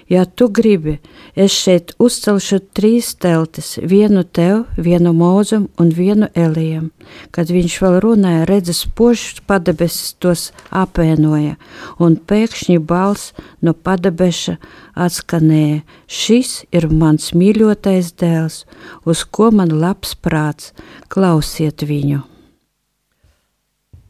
Ja 0.07 0.23
tu 0.23 0.47
gribi, 0.55 1.01
es 1.35 1.55
šeit 1.55 1.93
uzcelšu 1.99 2.59
trīs 2.77 3.13
teltis, 3.21 3.77
vienu 3.83 4.23
tev, 4.25 4.65
vienu 4.77 5.13
mūzum 5.17 5.69
un 5.81 5.93
vienu 5.95 6.29
elijam. 6.35 6.91
Kad 7.35 7.51
viņš 7.53 7.77
vēl 7.83 7.99
runāja, 8.05 8.47
redzes 8.51 8.83
pošs 8.97 9.43
padebesis 9.47 10.15
tos 10.23 10.51
apēnoja, 10.71 11.57
un 11.99 12.17
pēkšņi 12.17 12.79
balss 12.83 13.35
no 13.63 13.75
padebeša 13.75 14.57
atskanēja: 14.95 15.83
Šis 16.07 16.65
ir 16.73 16.89
mans 16.91 17.33
mīļotais 17.35 18.15
dēls, 18.21 18.65
uz 19.05 19.25
ko 19.25 19.51
man 19.55 19.75
labs 19.81 20.15
prāts, 20.15 20.73
klausiet 21.09 21.87
viņu! 21.87 22.25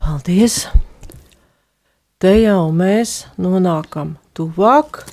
Paldies! 0.01 0.65
Te 2.21 2.35
jau 2.37 2.69
mēs 2.77 3.23
nonākam 3.41 4.19
tuvāk 4.37 5.05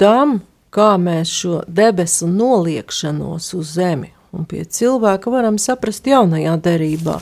tam, 0.00 0.40
kā 0.72 0.94
mēs 1.00 1.32
šo 1.42 1.60
debesu 1.68 2.28
noliekšanos 2.30 3.52
uz 3.58 3.76
zemi 3.76 4.14
un 4.32 4.46
pie 4.46 4.64
cilvēka 4.64 5.32
varam 5.32 5.58
saprast 5.58 6.06
jaunajā 6.06 6.54
derībā. 6.64 7.18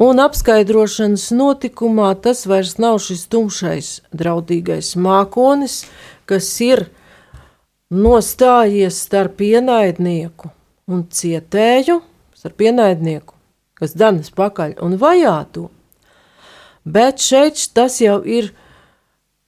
Un 0.00 0.22
apskaidrošanas 0.22 1.32
notikumā 1.34 2.12
tas 2.22 2.44
vairs 2.46 2.76
nav 2.78 3.00
šis 3.02 3.24
tumšais, 3.32 3.88
draudīgais 4.14 4.92
mākonis, 4.94 5.82
kas 6.30 6.46
ir 6.62 6.86
nostājies 7.90 9.00
starp 9.08 9.42
ienaidnieku 9.42 10.52
un 10.90 11.02
cietēju, 11.10 11.98
starp 12.38 12.62
ienaidnieku, 12.68 13.34
kas 13.74 13.96
danas 13.98 14.30
pakaļ 14.30 14.78
un 14.86 14.94
vajāto. 15.00 15.66
Bet 16.86 17.18
šeit 17.20 17.66
tas 17.74 17.98
jau 18.00 18.20
ir 18.22 18.52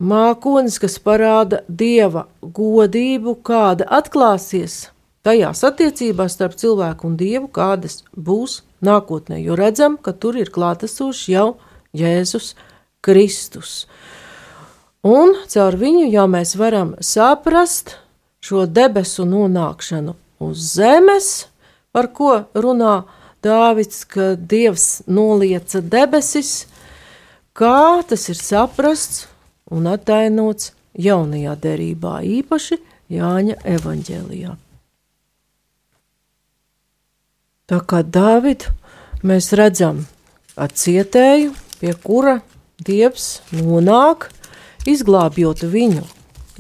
mākonis, 0.02 0.80
kas 0.82 0.98
parāda 0.98 1.62
dieva 1.68 2.26
godību, 2.42 3.36
kāda 3.46 3.86
atklāsies 4.00 4.88
tajās 5.22 5.62
attiecībās 5.66 6.34
starp 6.34 6.56
cilvēku 6.58 7.06
un 7.08 7.16
dievu, 7.20 7.48
kādas 7.54 8.02
būs 8.16 8.62
nākotnē. 8.82 9.38
Jo 9.42 9.56
redzam, 9.58 9.96
ka 9.96 10.12
tur 10.12 10.38
ir 10.40 10.50
klātesošs 10.50 11.28
jau 11.30 11.46
Jēzus 11.94 12.54
Kristus. 13.02 13.86
Un 15.06 15.34
caur 15.50 15.78
viņu 15.78 16.08
jau 16.10 16.26
mēs 16.30 16.54
varam 16.58 16.94
saprast 17.02 17.96
šo 18.42 18.66
debesu 18.66 19.26
nonākšanu 19.26 20.14
uz 20.42 20.62
zemes, 20.76 21.48
par 21.94 22.10
ko 22.14 22.44
runā 22.54 23.02
Dāvids, 23.42 24.04
ka 24.06 24.36
Dievs 24.38 25.02
nolieca 25.10 25.80
debesis, 25.82 26.68
kā 27.58 28.02
tas 28.06 28.28
ir 28.30 28.38
saprasts 28.38 29.26
un 29.72 29.88
attainots 29.90 30.72
jaunajā 30.98 31.56
derībā, 31.62 32.20
īpaši 32.22 32.78
Jāņa 33.12 33.58
evaņģēlijā. 33.68 34.54
Tā 37.68 37.78
kā 37.88 38.00
Dāvidu 38.04 38.72
mēs 39.24 39.50
redzam 39.56 40.02
ar 40.56 40.72
cietēju, 40.72 41.52
pie 41.80 41.92
kura 42.04 42.38
Dievs 42.82 43.42
nonāk, 43.52 44.30
izglābjot 44.88 45.64
viņu, 45.68 46.02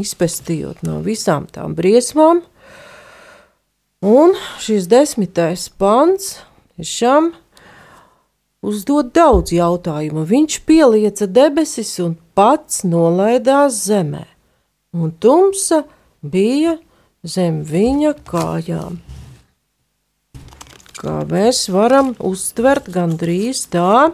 izpestījot 0.02 0.84
no 0.86 1.00
visām 1.04 1.48
tām 1.52 1.74
briesmām, 1.78 2.42
un 4.04 4.36
šis 4.62 4.88
desmitais 4.92 5.68
pants 5.80 6.36
tiešām 6.76 7.32
uzdod 8.62 9.12
daudz 9.14 9.52
jautājumu. 9.54 10.24
Viņš 10.26 10.60
pielieca 10.66 11.26
debesis 11.26 11.96
un 12.02 12.16
pats 12.34 12.82
nolaidās 12.88 13.78
zemē, 13.86 14.24
un 14.96 15.12
tumsa 15.20 15.82
bija 16.22 16.76
zem 17.22 17.62
viņa 17.66 18.14
kājām. 18.28 19.00
Kā 21.02 21.22
mēs 21.26 21.64
varam 21.74 22.12
uztvert 22.22 22.86
gandrīz 22.94 23.64
tā, 23.72 24.12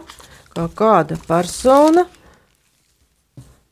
kā 0.55 0.65
kāda 0.73 1.19
persona 1.27 2.07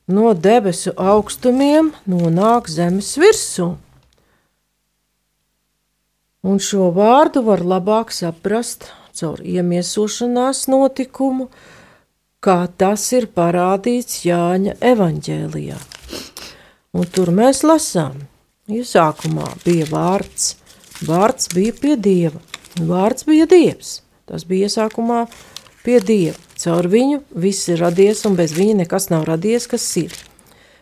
no 0.07 0.33
debesu 0.33 0.93
augstumiem 0.95 1.91
nonāk 2.05 2.69
zemes 2.71 3.15
virsū. 3.19 3.73
Un 6.47 6.61
šo 6.63 6.91
vārdu 6.95 7.41
var 7.43 7.63
labāk 7.65 8.13
saprast 8.15 8.87
caur 9.17 9.41
iemiesošanās 9.41 10.67
notikumu, 10.71 11.49
kā 12.47 12.61
tas 12.79 13.03
ir 13.11 13.27
parādīts 13.35 14.21
Jāņa 14.23 14.77
evaņģēlijā. 14.93 15.77
Un 16.95 17.09
tur 17.11 17.31
mēs 17.35 17.65
lasām, 17.67 18.21
iesākumā 18.71 19.49
bija 19.65 19.87
vārds, 19.91 20.53
vārds 21.07 21.51
bija 21.51 21.75
pie 21.75 21.95
dieva, 21.99 22.39
vārds 22.79 23.27
bija 23.27 23.47
dievs. 23.51 23.97
Tas 24.27 24.45
bija 24.47 24.67
iesākumā 24.67 25.25
pie 25.83 25.99
dieva. 26.03 26.39
Caur 26.57 26.87
viņu 26.89 27.19
viss 27.37 27.67
ir 27.69 27.83
radies, 27.83 28.23
un 28.25 28.35
bez 28.39 28.55
viņa 28.55 28.79
nekas 28.81 29.11
nav 29.11 29.27
radies, 29.27 29.67
kas 29.69 29.85
ir. 29.99 30.15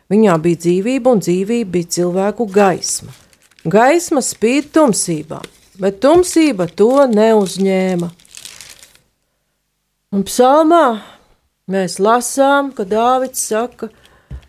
Viņā 0.09 0.37
bija 0.41 0.61
dzīvība, 0.67 1.15
un 1.17 1.23
dzīvība 1.25 1.71
bija 1.73 1.91
cilvēku 1.97 2.47
gaisma. 2.53 3.11
Gaisma 3.65 4.21
spīd 4.21 4.69
tumsībā, 4.77 5.41
bet 5.81 5.97
tumsība 6.05 6.69
to 6.69 7.07
neuzņēma. 7.09 8.11
Un 10.15 10.23
psalmā 10.29 10.85
mēs 11.71 11.99
lasām, 11.99 12.71
ka 12.75 12.85
Dāvids 12.85 13.41
saka, 13.49 13.89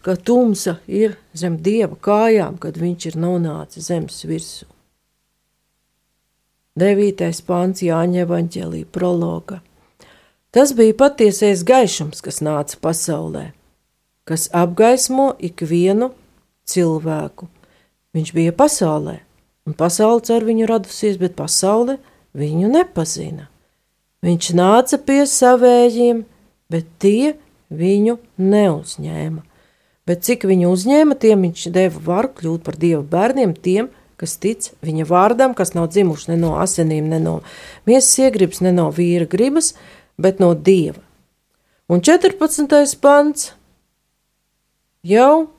ka 0.05 0.17
tumsa 0.17 0.79
ir 0.87 1.17
zem 1.35 1.59
dieva 1.63 1.97
kājām, 1.97 2.59
kad 2.63 2.79
viņš 2.79 3.11
ir 3.11 3.21
nonācis 3.21 3.89
zemes 3.91 4.23
virsū. 4.29 4.67
9. 6.77 7.25
pāns 7.49 7.81
Jāņa 7.81 8.27
Evanģelī 8.27 8.83
prologa. 8.93 9.63
Tas 10.53 10.75
bija 10.77 10.93
patiesais 10.97 11.63
gaišums, 11.65 12.21
kas 12.21 12.43
nāca 12.45 12.77
pasaulē, 12.85 13.47
kas 14.29 14.51
apgaismo 14.53 15.31
ikvienu 15.41 16.11
cilvēku. 16.69 17.49
Viņš 18.17 18.33
bija 18.37 18.53
pasaulē, 18.57 19.19
un 19.65 19.77
pasaule 19.77 20.37
ar 20.37 20.45
viņu 20.45 20.69
radusies, 20.69 21.17
bet 21.21 21.37
pasaule 21.37 21.97
viņu 22.37 22.69
nepazina. 22.73 23.49
Viņš 24.25 24.53
nāca 24.57 25.01
pie 25.01 25.23
savējiem, 25.29 26.25
bet 26.73 26.89
tie 27.03 27.37
viņu 27.71 28.19
neuzņēma. 28.39 29.43
Bet 30.07 30.23
cik 30.23 30.47
viņu 30.47 30.71
uzņēma, 30.71 31.17
tiem 31.19 31.49
viņš 31.49 31.67
deva 31.75 32.03
varu 32.07 32.31
kļūt 32.39 32.63
par 32.67 32.77
dievu 32.79 33.03
bērniem, 33.11 33.57
tiem, 33.59 33.91
kas 34.17 34.37
tic 34.41 34.71
viņa 34.87 35.07
vārdam, 35.11 35.55
kas 35.57 35.75
nav 35.75 35.91
dzimuši 35.91 36.31
ne 36.33 36.39
no 36.45 36.55
asinīm, 36.63 37.11
ne 37.11 37.19
no 37.21 37.41
miesas 37.89 38.15
iegribas, 38.23 38.63
ne 38.63 38.73
no 38.73 38.87
vīra 38.95 39.27
gribas, 39.29 39.75
bet 40.19 40.39
no 40.41 40.55
dieva. 40.55 41.03
Un 41.91 42.01
14. 42.03 42.71
pants 43.03 43.51
jau 45.07 45.51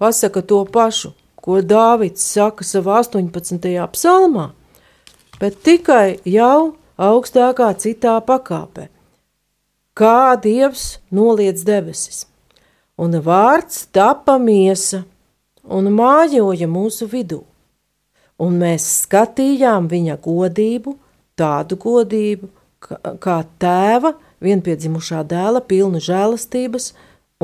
pasaka 0.00 0.44
to 0.44 0.62
pašu, 0.64 1.12
ko 1.36 1.58
Dāvids 1.64 2.22
saka 2.22 2.64
savā 2.64 3.00
18. 3.02 3.66
psalmā, 3.96 4.52
bet 5.40 5.58
tikai 5.64 6.20
jau 6.28 6.76
augstākā 7.00 7.72
citā 7.82 8.20
pakāpē. 8.24 8.91
Kā 9.92 10.34
dievs 10.40 10.98
noliec 11.12 11.60
debesis, 11.68 12.24
un 12.96 13.12
vārds 13.20 13.84
tapa 13.92 14.38
miesa 14.40 15.02
un 15.62 15.90
mājoja 15.92 16.68
mūsu 16.70 17.08
vidū, 17.12 17.42
un 18.40 18.56
mēs 18.62 18.86
skatījām 19.02 19.90
viņa 19.92 20.16
godību, 20.24 20.96
tādu 21.36 21.76
godību, 21.76 22.48
kā 23.22 23.36
tēva 23.62 24.14
vienpiedzimušā 24.42 25.22
dēla 25.28 25.62
pilnu 25.68 26.00
žēlastības 26.02 26.92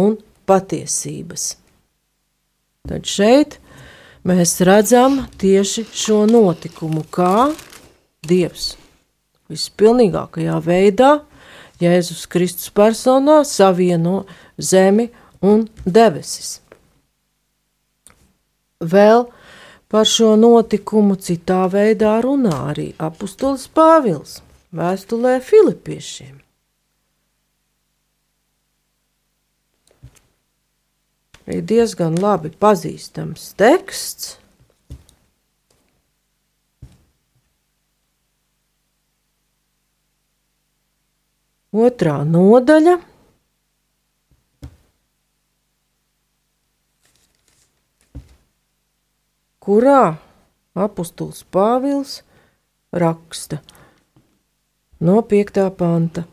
un 0.00 0.16
patiesības. 0.48 1.52
Tad 2.88 3.04
šeit 3.04 3.58
mēs 4.26 4.56
redzam 4.64 5.26
tieši 5.38 5.84
šo 5.92 6.24
notikumu, 6.30 7.04
kā 7.12 7.50
Dievs 8.28 8.72
vispilnīgākajā 9.48 10.56
veidā 10.64 11.12
Jēzus 11.78 12.26
Kristus 12.30 12.70
personā 12.74 13.42
savieno 13.46 14.24
zemi 14.58 15.08
un 15.44 15.66
debesis. 15.86 16.58
Vēl 18.78 19.26
par 19.88 20.06
šo 20.06 20.34
notikumu 20.38 21.16
citā 21.16 21.64
veidā 21.70 22.18
runā 22.22 22.56
arī 22.72 22.90
apustulis 22.98 23.66
Pāvils 23.74 24.40
vēstulē 24.74 25.38
Filipiešiem. 25.42 26.36
Ir 31.48 31.62
diezgan 31.64 32.18
labi 32.20 32.50
pazīstams 32.52 33.54
teksts, 33.56 34.36
Otrā 41.68 42.22
nodaļa. 42.24 42.96
kurā 49.68 50.16
apustulis 50.72 51.42
Pāvils 51.52 52.22
raksta 52.96 53.59
no 55.04 55.20
5. 55.20 55.61
panta. 55.76 56.24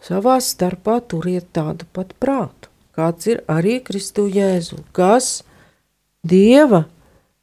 Savā 0.00 0.38
starpā 0.40 0.96
turiet 1.04 1.50
tādu 1.52 1.84
pat 1.92 2.14
prātu, 2.16 2.72
kāds 2.96 3.28
ir 3.28 3.42
arī 3.52 3.82
Kristu 3.84 4.24
Jēzu, 4.32 4.80
kas 4.96 5.42
Dieva 6.24 6.86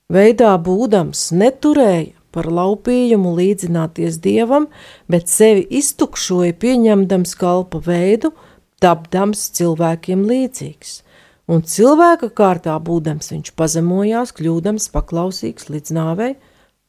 veidā 0.10 0.56
būdams 0.58 1.28
neturēja 1.38 2.17
par 2.38 2.52
laupījumu 2.54 3.34
līdzināties 3.40 4.22
dievam, 4.22 4.70
bet 5.10 5.32
sevi 5.34 5.66
iztukšoja 5.80 6.54
pieņemdams 6.62 7.34
kalpa 7.42 7.82
veidu, 7.82 8.36
tapdams 8.84 9.50
cilvēkiem 9.58 10.24
līdzīgs. 10.30 11.02
Un 11.48 11.64
cilvēka 11.64 12.30
kārtā 12.36 12.76
būdams 12.84 13.32
viņš 13.32 13.54
pazemojās, 13.58 14.34
kļūdams 14.38 14.90
paklausīgs 14.94 15.70
līdz 15.72 15.94
nāvei, 15.96 16.34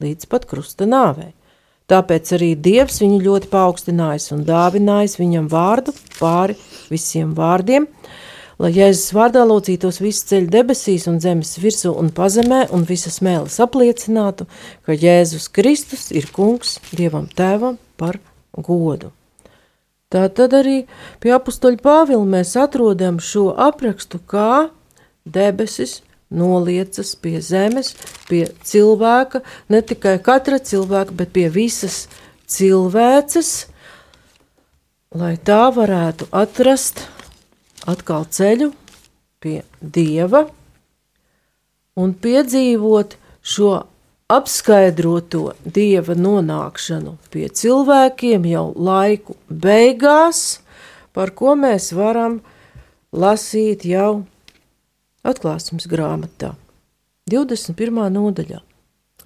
līdz 0.02 0.28
pat 0.30 0.48
krusta 0.50 0.88
nāvei. 0.88 1.32
Tāpēc 1.88 2.34
arī 2.36 2.50
Dievs 2.60 2.98
viņu 3.00 3.22
ļoti 3.24 3.48
paaugstinājis 3.48 4.32
un 4.34 4.42
dāvinājis 4.44 5.16
viņam 5.16 5.46
vārdu 5.48 5.94
pāri 6.18 6.58
visiem 6.90 7.30
vārdiem, 7.38 7.86
lai 8.58 8.72
Jēzus 8.74 9.12
vārdā 9.14 9.44
lūdzītos 9.46 10.00
visu 10.02 10.26
ceļu 10.32 10.50
debesīs 10.52 11.06
un 11.10 11.20
zemes 11.22 11.54
virsū 11.62 11.92
un 11.98 12.10
pazemē, 12.14 12.66
un 12.74 12.86
visas 12.88 13.20
mēlis 13.24 13.60
apliecinātu, 13.62 14.48
ka 14.86 14.96
Jēzus 14.98 15.48
Kristus 15.54 16.08
ir 16.10 16.26
kungs 16.34 16.78
Dievam 16.90 17.28
Tēvam 17.30 17.78
par 17.96 18.18
godu. 18.52 19.12
Tā 20.08 20.24
tad 20.32 20.54
arī 20.56 20.86
pie 21.20 21.34
apustuļa 21.36 21.82
Pāvila 21.84 22.24
mēs 22.24 22.54
atrodam 22.56 23.18
šo 23.20 23.50
aprakstu, 23.52 24.18
kā 24.24 24.70
debesis 25.28 26.00
noliecas 26.32 27.14
pie 27.20 27.38
zemes, 27.44 27.94
pie 28.28 28.46
cilvēka, 28.64 29.42
ne 29.68 29.82
tikai 29.84 30.16
katra 30.24 30.58
cilvēka, 30.60 31.12
bet 31.16 31.32
pie 31.36 31.46
visas 31.52 32.06
cilvēces, 32.48 33.68
lai 35.16 35.36
tā 35.44 35.68
varētu 35.76 36.28
atrast 36.32 37.04
atkal 37.86 38.26
ceļu 38.26 38.72
pie 39.42 39.62
dieva 39.80 40.46
un 41.98 42.14
piedzīvot 42.14 43.16
šo 43.42 43.72
apskaidroto 44.28 45.54
dieva 45.64 46.16
nonākšanu 46.18 47.14
pie 47.32 47.46
cilvēkiem 47.48 48.44
jau 48.50 48.66
laiku 48.76 49.38
beigās, 49.48 50.60
par 51.16 51.32
ko 51.38 51.54
mēs 51.56 51.92
varam 51.96 52.40
lasīt 53.12 53.86
jau 53.88 54.24
atklāsmes 55.24 55.88
grāmatā, 55.88 56.52
21. 57.30 58.04
nodaļā. 58.12 58.60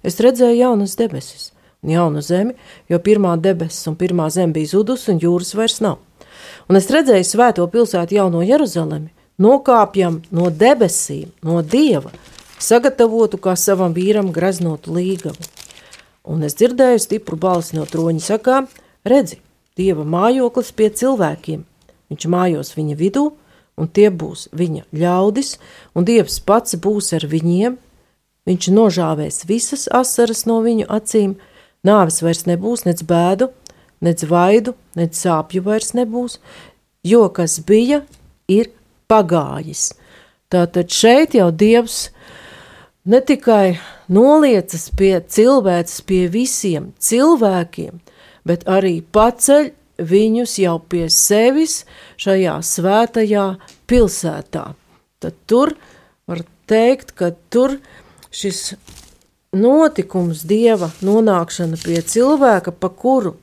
Es 0.03 0.19
redzēju 0.23 0.59
jaunas 0.59 0.95
debesis 0.99 1.51
un 1.83 1.91
jaunu 1.91 2.23
zemi, 2.23 2.55
jo 2.87 2.99
pirmā 3.03 3.35
debesis 3.39 3.87
un 3.91 3.99
pirmā 3.99 4.29
zeme 4.31 4.55
bija 4.55 4.71
zudusi 4.71 5.11
un 5.11 5.21
jūras 5.23 5.53
vairs 5.55 5.79
nav. 5.83 5.99
Un 6.69 6.79
es 6.79 6.89
redzēju 6.91 7.27
svēto 7.27 7.65
pilsētu 7.71 8.17
jauno 8.17 8.43
Jeruzalemi, 8.45 9.11
nokāpjam 9.41 10.21
no 10.31 10.49
debesīm, 10.49 11.31
no 11.43 11.61
dieva, 11.61 12.11
sagatavotu 12.59 13.39
kā 13.41 13.55
savam 13.59 13.93
vīram 13.95 14.31
graznotu 14.31 14.93
līgavu. 14.95 15.51
Un 16.23 16.43
es 16.47 16.55
dzirdēju 16.55 17.01
stipru 17.03 17.37
balsi 17.39 17.75
no 17.75 17.85
troņa 17.89 18.23
sakām, 18.23 18.67
redzi, 19.03 19.41
dieva 19.75 20.05
mājoklis 20.07 20.71
pie 20.71 20.89
cilvēkiem, 20.93 21.63
viņš 22.11 22.27
mājos 22.31 22.75
viņa 22.77 22.99
vidū, 22.99 23.25
un 23.75 23.89
tie 23.89 24.09
būs 24.13 24.47
viņa 24.53 24.85
ļaudis, 24.93 25.57
un 25.97 26.07
dievs 26.07 26.39
pats 26.45 26.77
būs 26.79 27.11
ar 27.17 27.25
viņiem, 27.27 27.75
viņš 28.47 28.69
nožāvēs 28.75 29.43
visas 29.49 29.89
asaras 29.91 30.45
no 30.47 30.61
viņu 30.63 30.87
acīm, 30.87 31.35
nāves 31.83 32.21
vairs 32.23 32.45
nebūs, 32.47 32.85
nec 32.87 33.03
bēdu, 33.03 33.49
nec 34.03 34.23
vaidu, 34.27 34.75
nec 34.99 35.15
sāpju 35.17 35.63
vairs 35.65 35.93
nebūs, 35.97 36.39
jo 37.07 37.27
kas 37.33 37.59
bija, 37.67 38.03
ir 38.51 38.71
pagājis. 39.11 39.91
Tātad 40.51 40.91
šeit 40.93 41.35
jau 41.37 41.49
dievs 41.49 42.09
ne 43.09 43.19
tikai 43.23 43.79
noliecas 44.11 44.89
pie 44.97 45.15
cilvēces, 45.35 46.03
pie 46.07 46.27
visiem 46.31 46.91
cilvēkiem, 46.99 48.01
bet 48.47 48.67
arī 48.69 48.99
paceļ 49.15 49.71
viņus 50.03 50.57
jau 50.63 50.77
pie 50.89 51.07
sevis 51.11 51.83
šajā 52.21 52.57
svētajā 52.65 53.47
pilsētā. 53.89 54.65
Tad 55.23 55.37
tur 55.47 55.75
var 56.27 56.43
teikt, 56.67 57.13
ka 57.15 57.31
tur 57.53 57.77
šis 58.33 58.73
notikums, 59.53 60.43
dieva 60.49 60.89
nonākšana 61.05 61.77
pie 61.83 62.01
cilvēka, 62.01 62.73
pa 62.73 62.89
kuru 62.89 63.35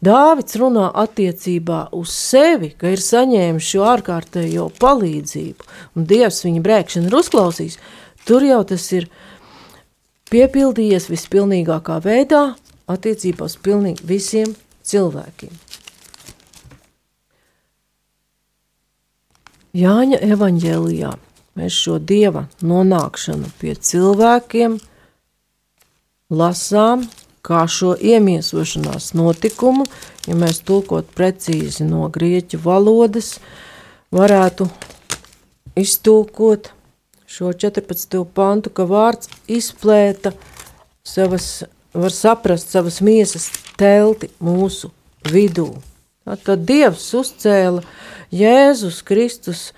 Dāvids 0.00 0.56
runā 0.56 0.86
attiecībā 0.96 1.90
uz 1.92 2.12
sevi, 2.16 2.70
ka 2.72 2.88
ir 2.94 3.02
saņēmis 3.04 3.66
šo 3.72 3.84
ārkārtējo 3.84 4.70
palīdzību, 4.80 5.66
un 5.96 6.06
Dievs 6.08 6.40
viņa 6.46 6.62
brēkšanu 6.64 7.10
ir 7.10 7.16
uzklausījis, 7.20 7.76
Tur 8.24 8.44
jau 8.44 8.60
tas 8.68 8.84
ir 8.94 9.08
piepildījies 10.30 11.08
vispilnīgākā 11.10 11.96
veidā 12.04 12.42
attiecībā 12.90 13.48
uz 13.48 13.56
pilnīgi 13.64 14.06
visiem 14.06 14.52
cilvēkiem. 14.86 15.52
Jāņa 19.80 20.18
evanģēlijā 20.26 21.10
mēs 21.58 21.76
šo 21.84 21.98
dieva 22.02 22.44
nonākšanu 22.66 23.50
pie 23.60 23.76
cilvēkiem 23.90 24.76
lasām 26.34 27.06
kā 27.42 27.64
šo 27.68 27.94
iemiesošanās 27.96 29.12
notikumu, 29.16 29.86
ja 30.28 30.36
mēs 30.36 30.60
tulkot 30.66 31.08
precīzi 31.16 31.86
no 31.88 32.08
grieķu 32.12 32.60
valodas, 32.64 33.38
varētu 34.12 34.68
iztulkot 35.78 36.72
šo 37.30 37.52
14. 37.52 38.24
pantu, 38.34 38.72
ka 38.74 38.84
vārds 38.90 39.30
izplēta 39.48 40.32
savas, 41.06 41.62
var 41.94 42.12
saprast 42.14 42.74
savas 42.74 43.00
miesas 43.00 43.48
telti 43.78 44.30
mūsu 44.42 44.90
vidū. 45.30 45.70
Tad 46.26 46.66
Dievs 46.66 47.08
uzcēla 47.16 47.82
Jēzus 48.34 49.00
Kristus 49.06 49.70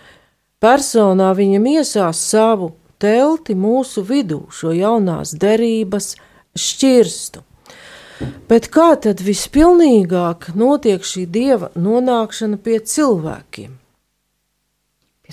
personā 0.61 1.31
viņa 1.37 1.61
miesās 1.63 2.21
savu 2.33 2.73
telti 3.03 3.55
mūsu 3.59 4.05
vidū, 4.07 4.45
šo 4.53 4.73
jaunās 4.77 5.33
derības 5.39 6.15
šķirstu. 6.59 7.45
Bet 8.51 8.71
kā 8.73 8.93
tad 9.01 9.23
vispilnīgāk 9.25 10.53
notiek 10.59 11.05
šī 11.07 11.27
dieva 11.31 11.71
nonākšana 11.77 12.59
pie 12.63 12.81
cilvēkiem? 12.81 13.79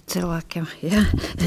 cilvēkiem. 0.09 0.67
Ja? 0.85 1.03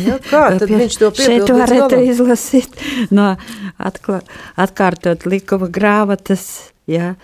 Ja, 0.06 0.18
kā 0.22 0.42
tad 0.58 0.68
Pie, 0.70 0.78
viņš 0.84 0.98
to 1.00 1.10
piepildīs? 1.14 1.46
Šeit 1.46 1.54
varētu 1.56 2.00
izlasīt 2.06 2.82
no 3.14 3.32
atkla, 3.78 4.20
atkārtot 4.60 5.26
likuma 5.28 5.68
grāmatas, 5.72 6.72
ja, 6.90 7.14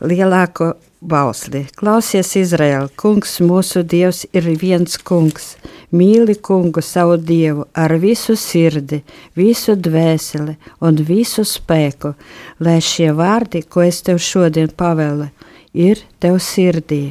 lielāko 0.00 0.74
bausli. 1.00 1.66
Klausies, 1.80 2.32
Izraēl, 2.40 2.90
kungs 3.00 3.38
mūsu 3.44 3.84
dievs 3.86 4.26
ir 4.36 4.50
viens 4.60 4.98
kungs. 5.00 5.54
Mīli 5.90 6.36
kungu 6.38 6.82
savu 6.86 7.16
dievu 7.16 7.64
ar 7.74 7.96
visu 7.98 8.36
sirdi, 8.38 9.00
visu 9.36 9.74
dvēseli 9.74 10.54
un 10.86 11.00
visu 11.08 11.42
spēku, 11.42 12.14
lai 12.60 12.78
šie 12.78 13.10
vārdi, 13.10 13.64
ko 13.66 13.82
es 13.82 14.02
tev 14.06 14.22
šodien 14.22 14.70
pavēlu, 14.70 15.26
ir 15.74 16.04
tev 16.22 16.38
sirdī 16.38 17.02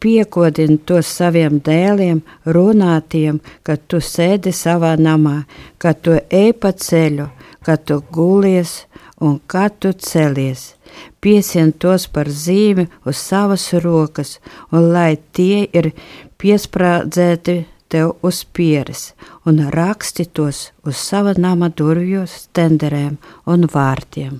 piekodini 0.00 0.78
to 0.86 1.00
saviem 1.02 1.58
dēliem, 1.64 2.22
runātiem, 2.46 3.40
kad 3.66 3.84
tu 3.90 4.00
sēdi 4.02 4.52
savā 4.54 4.94
namā, 4.98 5.42
kad 5.78 6.02
tu 6.02 6.18
ej 6.30 6.52
pa 6.60 6.72
ceļu, 6.72 7.28
kad 7.66 7.84
tu 7.88 8.00
gulies 8.14 8.84
un 9.20 9.38
kad 9.46 9.78
tu 9.82 9.92
celies. 9.92 10.74
Piesien 11.20 11.72
tos 11.72 12.06
par 12.08 12.30
zīmi 12.30 12.86
uz 13.06 13.18
savas 13.18 13.66
rokas, 13.84 14.38
un 14.72 14.90
lai 14.94 15.18
tie 15.34 15.66
ir 15.74 15.92
piesprādzēti 16.38 17.58
tev 17.88 18.14
uz 18.22 18.42
pieres, 18.44 19.12
un 19.48 19.60
raksti 19.72 20.24
tos 20.24 20.68
uz 20.86 20.96
sava 21.00 21.34
nama 21.38 21.68
durvju 21.68 22.26
stenderēm 22.28 23.16
un 23.48 23.66
vārtiem. 23.72 24.38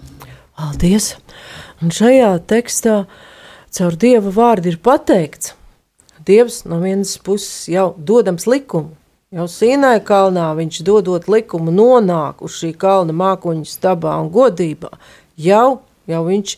Paldies! 0.58 1.14
Un 1.82 1.92
šajā 1.94 2.32
tekstā 2.50 3.04
caur 3.74 3.96
Dieva 3.96 4.32
vārdu 4.34 4.72
ir 4.72 4.80
pateikts. 4.82 5.54
Dievs 6.26 6.64
no 6.68 6.80
vienas 6.82 7.14
puses 7.24 7.68
jau 7.70 7.92
dodams 7.96 8.44
likumu, 8.50 8.90
jau 9.32 9.46
Sīnai 9.48 10.00
kalnā 10.04 10.50
viņš 10.58 10.82
dodot 10.84 11.28
likumu 11.30 11.72
nonāk 11.72 12.42
uz 12.44 12.58
šī 12.58 12.74
kalna 12.76 13.14
mākoņu 13.16 13.64
stabā 13.68 14.18
un 14.20 14.28
godībā, 14.34 14.90
jau, 15.40 15.80
jau 16.10 16.22
viņš 16.26 16.56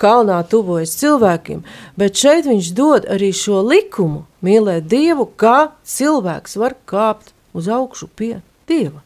kalnā 0.00 0.38
tuvojas 0.48 0.94
cilvēkiem, 1.00 1.62
bet 1.98 2.18
šeit 2.18 2.48
viņš 2.48 2.70
dod 2.78 3.08
arī 3.10 3.30
šo 3.34 3.60
likumu 3.66 4.24
mīlēt 4.44 4.88
Dievu, 4.90 5.28
kā 5.36 5.70
cilvēks 5.84 6.56
var 6.60 6.76
kāpt 6.88 7.32
uz 7.56 7.68
augšu 7.68 8.08
pie 8.14 8.38
Dieva. 8.68 9.02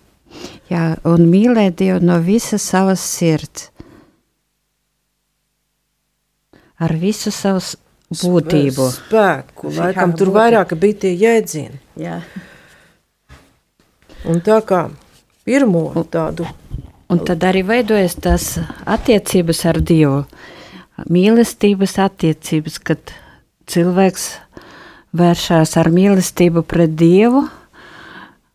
Jā, 0.70 0.96
un 1.08 1.28
mīlēt 1.32 1.78
Dievu 1.80 2.00
no 2.04 2.18
visas 2.24 2.64
savas 2.64 3.04
sirds. 3.04 3.70
Ar 6.82 6.96
visu 6.98 7.30
savu 7.30 7.60
būtību. 8.10 8.88
Spēku, 8.96 9.70
laikam 9.70 10.10
Jā, 10.10 10.16
tur 10.18 10.32
būtību. 10.32 10.38
vairāk 10.38 10.74
bija 10.80 10.98
tie 11.04 11.12
jēdzieni. 11.14 11.78
Jā. 12.00 12.22
Un 14.26 14.42
tā 14.42 14.58
kā 14.66 14.88
pirmo 15.46 15.90
tādu 16.10 16.46
Un 17.12 17.20
tad 17.20 17.42
arī 17.44 17.60
veidojas 17.68 18.14
tās 18.24 18.44
attiecības 18.88 19.58
ar 19.68 19.78
Dievu. 19.84 20.22
Mīlestības 21.10 21.96
attiecības, 22.02 22.78
kad 22.78 23.12
cilvēks 23.70 24.28
vēršās 25.16 25.76
ar 25.80 25.90
mīlestību 25.92 26.62
pret 26.68 26.94
Dievu, 26.98 27.44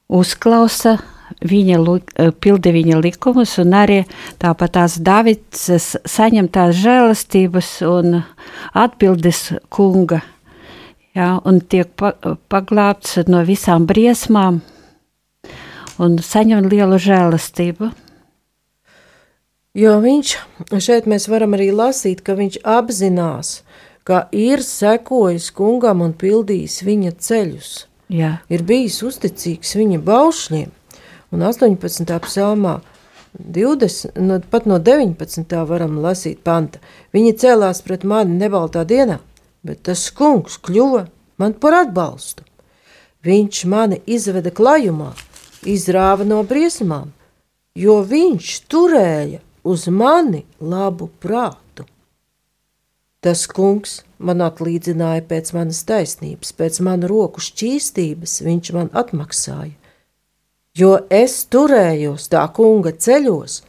uzklausa 0.07 0.97
viņa, 1.43 1.77
li- 1.83 2.31
pildi 2.39 2.71
viņa 2.73 3.01
likumus, 3.03 3.57
un 3.61 3.75
arī 3.77 3.99
tāpat 4.39 4.77
tās 4.77 4.97
Davids 5.03 5.67
saņem 6.07 6.47
tās 6.49 6.75
žēlastības 6.79 7.81
un 7.87 8.23
atbildes 8.73 9.53
kunga. 9.69 10.21
Jā, 11.17 11.39
un 11.45 11.61
tiek 11.61 11.89
pa, 11.97 12.13
paglābts 12.49 13.17
no 13.27 13.41
visām 13.45 13.87
briesmām 13.89 14.61
un 15.97 16.19
saņem 16.21 16.69
lielu 16.69 16.99
žēlastību. 17.01 17.89
Jo 19.75 19.97
viņš 20.01 20.35
šeit 20.81 21.07
mēs 21.09 21.27
varam 21.27 21.57
arī 21.57 21.69
lasīt, 21.75 22.23
ka 22.25 22.37
viņš 22.37 22.61
apzinās, 22.63 23.61
ka 24.07 24.27
ir 24.31 24.63
sekojis 24.63 25.51
kungam 25.51 26.01
un 26.05 26.13
pildījis 26.15 26.81
viņa 26.87 27.11
ceļus. 27.19 27.71
Jā, 28.07 28.37
Ir 28.47 28.63
bijis 28.63 29.01
uzticīgs 29.03 29.75
viņa 29.75 29.99
baušļiem. 29.99 30.69
Un 31.35 31.43
18. 31.43 32.07
psalmā, 32.23 32.77
20, 33.37 34.15
no, 34.15 34.39
pat 34.39 34.65
no 34.65 34.79
19. 34.79 35.55
varam 35.67 35.99
lasīt 35.99 36.39
panta. 36.39 36.79
Viņi 37.13 37.35
cēlās 37.37 37.83
pret 37.83 38.05
mani 38.07 38.37
nebaltā 38.39 38.85
dienā, 38.87 39.19
bet 39.61 39.83
tas 39.89 40.07
kungs 40.15 40.55
kļuva 40.63 41.03
man 41.37 41.53
par 41.59 41.83
atbalstu. 41.83 42.47
Viņš 43.27 43.65
mani 43.67 43.99
izveda 44.07 44.53
klajumā, 44.55 45.11
izrāva 45.67 46.23
no 46.23 46.39
briesmām, 46.47 47.11
jo 47.75 47.99
viņš 48.07 48.53
turēja 48.71 49.41
uz 49.67 49.87
mani 49.91 50.45
labu 50.59 51.09
prātu. 51.21 51.85
Tas 53.21 53.47
kungs 53.49 54.01
man 54.17 54.43
atlīdzināja 54.45 55.25
pēc 55.27 55.51
manas 55.57 55.81
taisnības, 55.89 56.53
pēc 56.55 56.79
manu 56.85 57.09
roku 57.11 57.43
šķīstības 57.43 58.39
viņš 58.45 58.73
man 58.77 58.91
atmaksāja. 58.93 59.73
Jo 60.77 60.91
es 61.09 61.39
turējos 61.49 62.29
tā 62.29 62.43
kunga 62.53 62.93
ceļos 62.93 63.63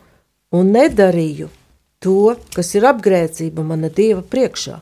un 0.53 0.75
nedarīju 0.77 1.49
to, 2.05 2.37
kas 2.55 2.75
ir 2.77 2.87
apgrēcība 2.89 3.65
mana 3.65 3.89
dieva 3.89 4.21
priekšā, 4.21 4.77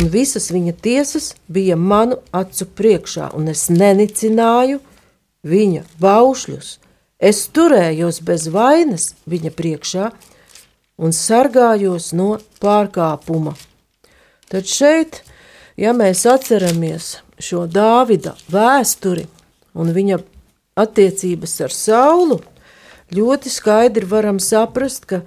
un 0.00 0.08
visas 0.08 0.48
viņa 0.50 0.74
tiesas 0.82 1.34
bija 1.48 1.76
manu 1.76 2.18
acu 2.32 2.66
priekšā, 2.80 3.30
un 3.36 3.52
es 3.52 3.68
nenicināju 3.68 4.80
viņa 5.44 5.84
baušļus. 6.00 6.78
Es 7.20 7.44
turējos 7.52 8.22
bez 8.24 8.48
vainas 8.48 9.10
viņa 9.28 9.52
priekšā 9.52 10.10
un 11.00 11.14
sargājos 11.16 12.12
no 12.16 12.34
pārkāpuma. 12.60 13.56
Tad 14.50 14.68
šeit, 14.68 15.22
ja 15.80 15.94
mēs 15.96 16.26
atceramies 16.28 17.16
šo 17.40 17.64
Dāvida 17.70 18.34
vēsturi 18.52 19.24
un 19.74 19.92
viņa 19.96 20.20
attiecības 20.80 21.54
ar 21.64 21.74
Saulu, 21.74 22.40
ļoti 23.14 23.52
skaidri 23.52 24.08
varam 24.10 24.40
saprast, 24.42 25.06
ka 25.08 25.22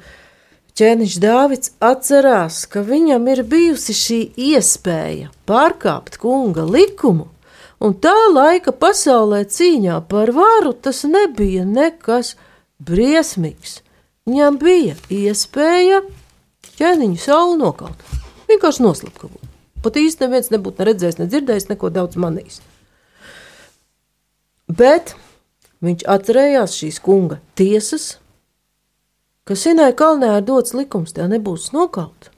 ķēniņš 0.77 1.19
Dāvids 1.21 1.73
atcerās, 1.83 2.63
ka 2.69 2.83
viņam 2.85 3.27
ir 3.33 3.43
bijusi 3.47 3.95
šī 3.97 4.19
iespēja 4.53 5.31
pārkāpt 5.49 6.17
kunga 6.21 6.65
likumu, 6.65 7.29
un 7.83 7.95
tā 7.99 8.15
laika 8.33 8.73
pasaulē 8.73 9.43
cīņā 9.49 9.99
par 10.09 10.33
varu 10.35 10.73
tas 10.73 11.03
nebija 11.07 11.65
nekas 11.67 12.35
briesmīgs. 12.83 13.81
Viņam 14.29 14.59
bija 14.61 14.95
iespēja 15.11 16.03
ķēniņu 16.77 17.19
saulu 17.19 17.57
nokaut. 17.59 18.05
Vienkārši 18.47 18.85
noslapkavot. 18.85 19.49
Pat 19.83 19.99
īsti 19.99 20.23
neviens 20.23 20.47
nebūtu 20.53 20.79
ne 20.79 20.87
redzējis, 20.87 21.19
ne 21.19 21.27
dzirdējis, 21.27 21.67
neko 21.73 21.89
daudz 21.91 22.15
manījis. 22.19 22.61
Bet 24.71 25.15
viņš 25.83 26.05
atcerējās 26.07 26.77
šīs 26.79 26.99
kunga 27.03 27.41
tiesas, 27.59 28.13
ka 29.43 29.57
Sinai 29.59 29.91
kalnē 29.99 30.37
ir 30.37 30.45
dots 30.47 30.71
likums, 30.77 31.11
tev 31.15 31.27
nebūs 31.33 31.73
nokaut. 31.75 32.29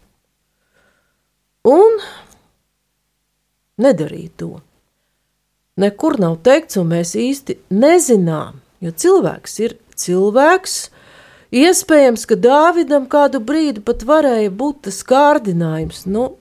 Un 1.69 1.99
nedarīja 3.81 4.33
to. 4.41 4.51
Nekur 5.81 6.17
nav 6.23 6.39
teikts, 6.45 6.79
un 6.79 6.89
mēs 6.93 7.13
īsti 7.19 7.59
nezinām, 7.73 8.61
jo 8.81 8.93
cilvēks 8.95 9.57
ir 9.65 9.77
cilvēks. 9.99 10.77
Iespējams, 11.53 12.25
ka 12.25 12.37
Dāvidam 12.41 13.05
kādu 13.09 13.41
brīdi 13.43 13.83
pat 13.85 14.05
varēja 14.07 14.49
būt 14.49 14.85
tas 14.87 15.01
kārdinājums. 15.05 16.05
Nu, 16.09 16.35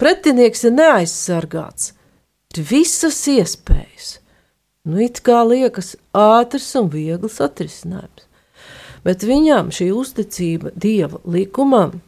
pretinieks 0.00 0.66
ir 0.68 0.76
neaizsargāts. 0.76 1.94
Ir 2.56 2.66
visas 2.66 3.20
iespējas. 3.30 4.18
Nu, 4.84 4.98
it 5.00 5.20
kā 5.24 5.42
liekas 5.46 5.94
ātrs 6.16 6.68
un 6.80 6.90
viegls 6.92 7.40
atrisinājums. 7.44 8.26
Bet 9.04 9.24
viņam 9.24 9.70
šī 9.72 9.90
uzticība 9.96 10.74
dieva 10.76 11.22
likumam, 11.24 12.00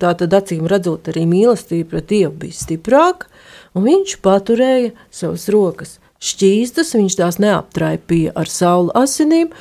tā 0.00 0.12
tad 0.20 0.34
acīm 0.36 0.66
redzot, 0.68 1.08
arī 1.08 1.24
mīlestība 1.28 1.94
pret 1.94 2.10
dievu 2.10 2.34
bija 2.44 2.56
stiprāka, 2.58 3.28
un 3.72 3.86
viņš 3.88 4.18
paturēja 4.24 4.92
savas 5.08 5.48
rokas 5.52 5.96
šķīstas, 6.24 6.96
viņš 6.98 7.16
tās 7.20 7.38
neaptraipīja 7.40 8.34
ar 8.36 8.50
saulu 8.52 8.92
asinīm, 8.98 9.52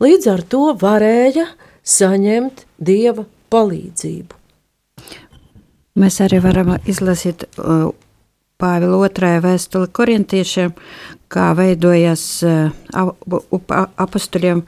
līdz 0.00 0.28
ar 0.32 0.42
to 0.42 0.62
varēja 0.80 1.46
saņemt 1.86 2.64
dieva 2.78 3.26
palīdzību. 3.52 4.36
Mēs 6.00 6.20
arī 6.24 6.38
varam 6.44 6.76
izlasīt 6.88 7.44
uh, 7.58 7.90
Pāvila 8.60 8.98
otrajā 9.06 9.40
vēstuli 9.40 9.88
korintiešiem, 9.96 10.74
kā 11.32 11.46
veidojas 11.56 12.24
uh, 12.44 12.74
apustuļiem, 14.04 14.60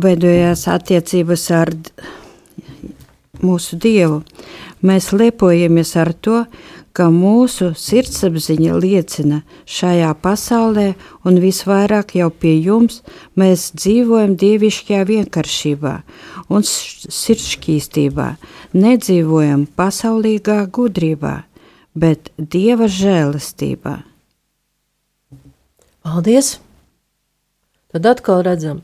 veidojās 0.00 0.64
attiecības 0.72 1.44
ar 1.52 1.74
mūsu 3.44 3.76
Dievu. 3.76 4.22
Mēs 4.84 5.12
lepojamies 5.12 5.92
ar 6.00 6.14
to, 6.16 6.44
ka 6.48 6.73
mūsu 7.02 7.72
sirdsapziņa 7.74 8.74
liecina 8.78 9.40
šajā 9.66 10.12
pasaulē, 10.22 10.94
un 11.26 11.40
visvairāk 11.42 12.14
jau 12.14 12.28
pie 12.30 12.54
jums 12.62 13.00
mēs 13.34 13.72
dzīvojam 13.74 14.36
dievišķajā 14.38 15.00
vienkāršībā 15.08 15.94
un 16.54 16.62
sirdšķīstībā, 16.62 18.28
nedzīvojam 18.78 19.66
pasaulīgā 19.74 20.60
gudrībā, 20.70 21.34
bet 21.98 22.30
dieva 22.38 22.86
žēlastībā. 22.86 23.96
Paldies! 26.04 26.60
Tad 27.90 28.06
atkal 28.06 28.42
redzam, 28.46 28.82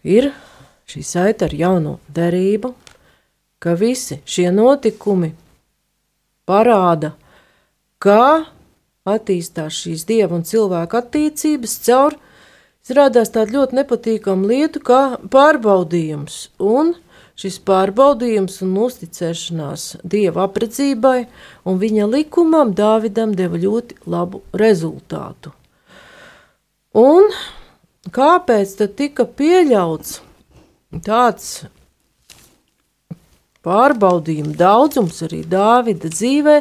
ka 0.00 0.08
ir 0.08 0.32
šī 0.88 1.04
saita 1.04 1.48
ar 1.48 1.54
jauno 1.56 1.98
derību, 2.08 2.72
ka 3.60 3.76
visi 3.76 4.20
šie 4.24 4.48
notikumi 4.52 5.32
parāda, 6.48 7.12
kā 8.02 8.46
attīstās 9.08 9.78
šīs 9.84 10.04
dieva 10.06 10.36
un 10.38 10.44
cilvēka 10.46 11.02
attiecības 11.02 11.78
caur, 11.86 12.18
izrādās 12.82 13.32
tādu 13.34 13.58
ļoti 13.58 13.78
nepatīkamu 13.80 14.50
lietu 14.50 14.82
kā 14.84 15.00
pārbaudījums. 15.32 16.48
Un 16.62 16.94
šis 17.38 17.58
pārbaudījums 17.66 18.60
un 18.66 18.76
uzticēšanās 18.84 19.86
dieva 20.04 20.46
apredzībai 20.46 21.18
un 21.66 21.80
viņa 21.82 22.10
likumam 22.12 22.74
Dāvidam 22.78 23.34
deva 23.38 23.58
ļoti 23.58 24.02
labu 24.06 24.42
rezultātu. 24.52 25.54
Un 26.98 27.30
kāpēc 28.12 28.76
tad 28.78 28.98
tika 28.98 29.24
pieļauts 29.24 30.18
tāds 31.06 31.62
pārbaudījumu 33.66 34.54
daudzums 34.58 35.22
arī 35.26 35.42
Dāvida 35.48 36.10
dzīvē, 36.12 36.60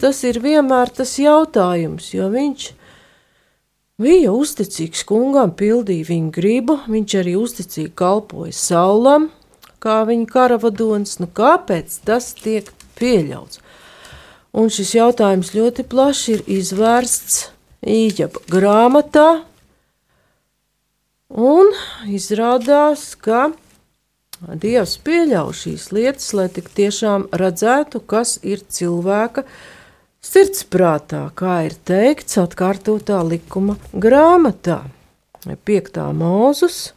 tas 0.00 0.22
ir 0.28 0.40
vienmēr 0.44 0.92
tas 0.94 1.16
jautājums, 1.20 2.12
jo 2.14 2.28
viņš 2.32 2.68
bija 4.02 4.34
uzticīgs 4.36 5.06
kungam, 5.08 5.54
pildīja 5.56 6.10
viņa 6.10 6.30
gribu, 6.36 6.78
viņš 6.86 7.16
arī 7.22 7.34
uzticīgi 7.40 7.94
kalpoja 7.96 8.54
saulam, 8.56 9.30
kā 9.82 10.02
viņa 10.08 10.30
karavadonis, 10.30 11.18
nu 11.22 11.28
kāpēc 11.32 12.00
tas 12.06 12.32
tiek 12.38 12.70
pieļauts? 13.00 13.60
Un 14.56 14.72
šis 14.72 14.94
jautājums 14.96 15.52
ļoti 15.56 15.84
plaši 15.84 16.38
ir 16.38 16.48
izvērsts 16.60 17.44
Īģaba 17.86 18.40
grāmatā, 18.50 19.26
Un 21.26 21.72
izrādās, 22.06 23.16
ka 23.18 23.50
Dievs 24.44 24.98
pieļauj 25.00 25.54
šīs 25.56 25.86
lietas, 25.96 26.26
lai 26.36 26.50
tik 26.52 26.68
tiešām 26.76 27.24
redzētu, 27.32 28.02
kas 28.04 28.36
ir 28.44 28.60
cilvēka 28.68 29.46
sirdsprātā, 30.20 31.22
kā 31.32 31.62
ir 31.64 31.76
teikts 31.88 32.36
atkārtotā 32.42 33.22
likuma 33.24 33.78
grāmatā. 33.96 34.82
Piektā 35.64 36.10
mūzus, 36.12 36.90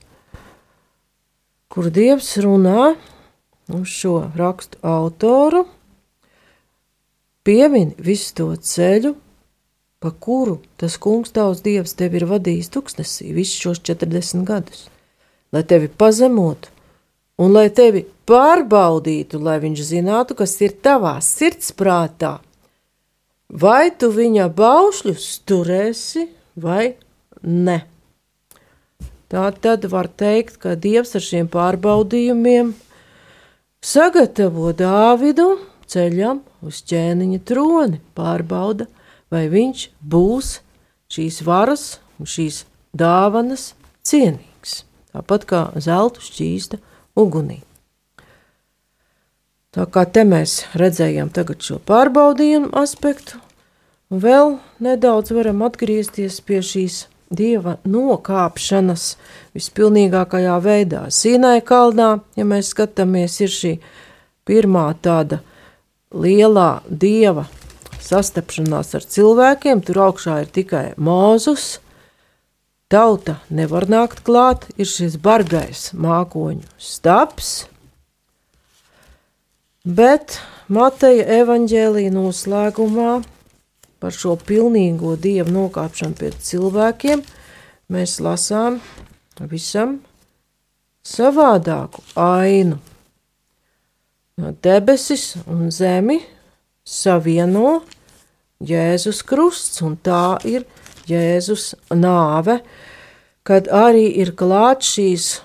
kur 1.71 1.87
Dievs 1.93 2.33
runā 2.43 2.95
uz 3.71 3.93
šo 3.93 4.15
rakstu 4.35 4.81
autoru, 4.83 5.61
piemin 7.47 7.93
visu 7.95 8.33
to 8.35 8.49
ceļu, 8.71 9.13
pa 10.03 10.11
kuru 10.11 10.57
tas 10.81 10.97
kungs 10.99 11.31
tavs 11.31 11.63
dievs 11.63 11.95
tevi 11.95 12.19
ir 12.19 12.27
vadījis 12.27 12.71
tuksnesī 12.73 13.29
visus 13.37 13.61
šos 13.63 13.83
40 13.93 14.43
gadus, 14.49 14.87
lai 15.53 15.63
tevi 15.63 15.87
pazemotu 15.87 16.73
un 17.39 17.55
lai 17.55 17.69
tevi 17.71 18.03
pārbaudītu, 18.29 19.39
lai 19.41 19.57
viņš 19.63 19.85
zinātu, 19.93 20.35
kas 20.37 20.57
ir 20.61 20.75
tavā 20.83 21.17
sirdsprātā. 21.23 22.37
Vai 23.49 23.89
tu 23.97 24.11
viņa 24.13 24.49
baušļus 24.53 25.29
turēsi 25.49 26.27
vai 26.59 26.93
ne? 27.41 27.79
Tā 29.29 29.47
tad 29.61 29.85
var 29.89 30.09
teikt, 30.09 30.57
ka 30.61 30.75
Dievs 30.77 31.15
ar 31.17 31.23
šiem 31.23 31.49
pārbaudījumiem 31.53 32.73
sagatavo 33.85 34.73
Dāvidu 34.73 35.51
ceļam 35.89 36.41
uz 36.65 36.81
ķēniņa 36.89 37.39
troni, 37.47 38.01
pārbauda, 38.17 38.85
vai 39.29 39.47
viņš 39.49 39.85
būs 40.01 40.59
šīs 41.13 41.41
varas 41.45 41.85
un 42.19 42.29
šīs 42.29 42.63
dāvanas 42.97 43.71
cienīgs, 44.05 44.83
tāpat 45.13 45.45
kā 45.49 45.63
zelta 45.81 46.21
šķīsta 46.25 46.81
ugunī. 47.15 47.61
Tā 49.69 49.85
kā 49.85 50.05
te 50.09 50.25
mēs 50.25 50.63
redzējām 50.73 51.29
šo 51.61 51.77
pārbaudījumu 51.85 52.73
aspektu, 52.73 53.37
vēl 54.09 54.57
nedaudz 54.79 55.31
varam 55.31 55.61
atgriezties 55.61 56.41
pie 56.41 56.61
šīs 56.65 57.05
dieva 57.29 57.77
nokāpšanas 57.85 59.15
vispilnīgākajā 59.53 60.55
veidā. 60.65 61.03
Sīnai 61.13 61.61
kalnā, 61.61 62.19
ja 62.35 62.45
mēs 62.45 62.73
skatāmies, 62.73 63.39
ir 63.41 63.53
šī 63.53 63.73
pirmā 64.49 64.87
tāda 65.01 65.43
lielā 66.09 66.81
dieva 66.89 67.45
sastapšanās 68.01 68.95
ar 68.97 69.05
cilvēkiem, 69.05 69.83
tur 69.85 70.01
augšā 70.07 70.41
ir 70.43 70.49
tikai 70.55 70.85
mūzus. 70.97 71.77
Tauta 72.89 73.35
nevar 73.53 73.85
nākt 73.85 74.23
klāt, 74.25 74.63
ir 74.73 74.87
šis 74.89 75.19
bargais 75.21 75.91
mākoņu 75.93 76.65
stāps, 76.81 77.67
bet 79.85 80.39
Mateja 80.73 81.27
evaņģēlīja 81.43 82.13
noslēgumā 82.15 83.11
par 84.01 84.15
šo 84.15 84.33
pilnīgo 84.41 85.13
dievu 85.21 85.53
nokāpšanu 85.53 86.17
pie 86.17 86.31
cilvēkiem, 86.33 87.21
mēs 87.93 88.17
lasām 88.25 88.81
visam 89.53 89.99
savādāku 91.05 92.01
ainu. 92.17 92.81
No 94.41 94.55
debesis 94.65 95.35
un 95.45 95.69
zemi 95.69 96.23
savieno 96.81 97.83
Jēzus 98.65 99.21
krusts, 99.23 99.83
un 99.85 99.93
tā 100.03 100.39
ir 100.47 100.65
Jēzus 101.09 101.73
nāve, 101.93 102.59
kad 103.43 103.69
arī 103.73 104.07
ir 104.21 104.35
klāt 104.37 104.85
šīs 104.85 105.39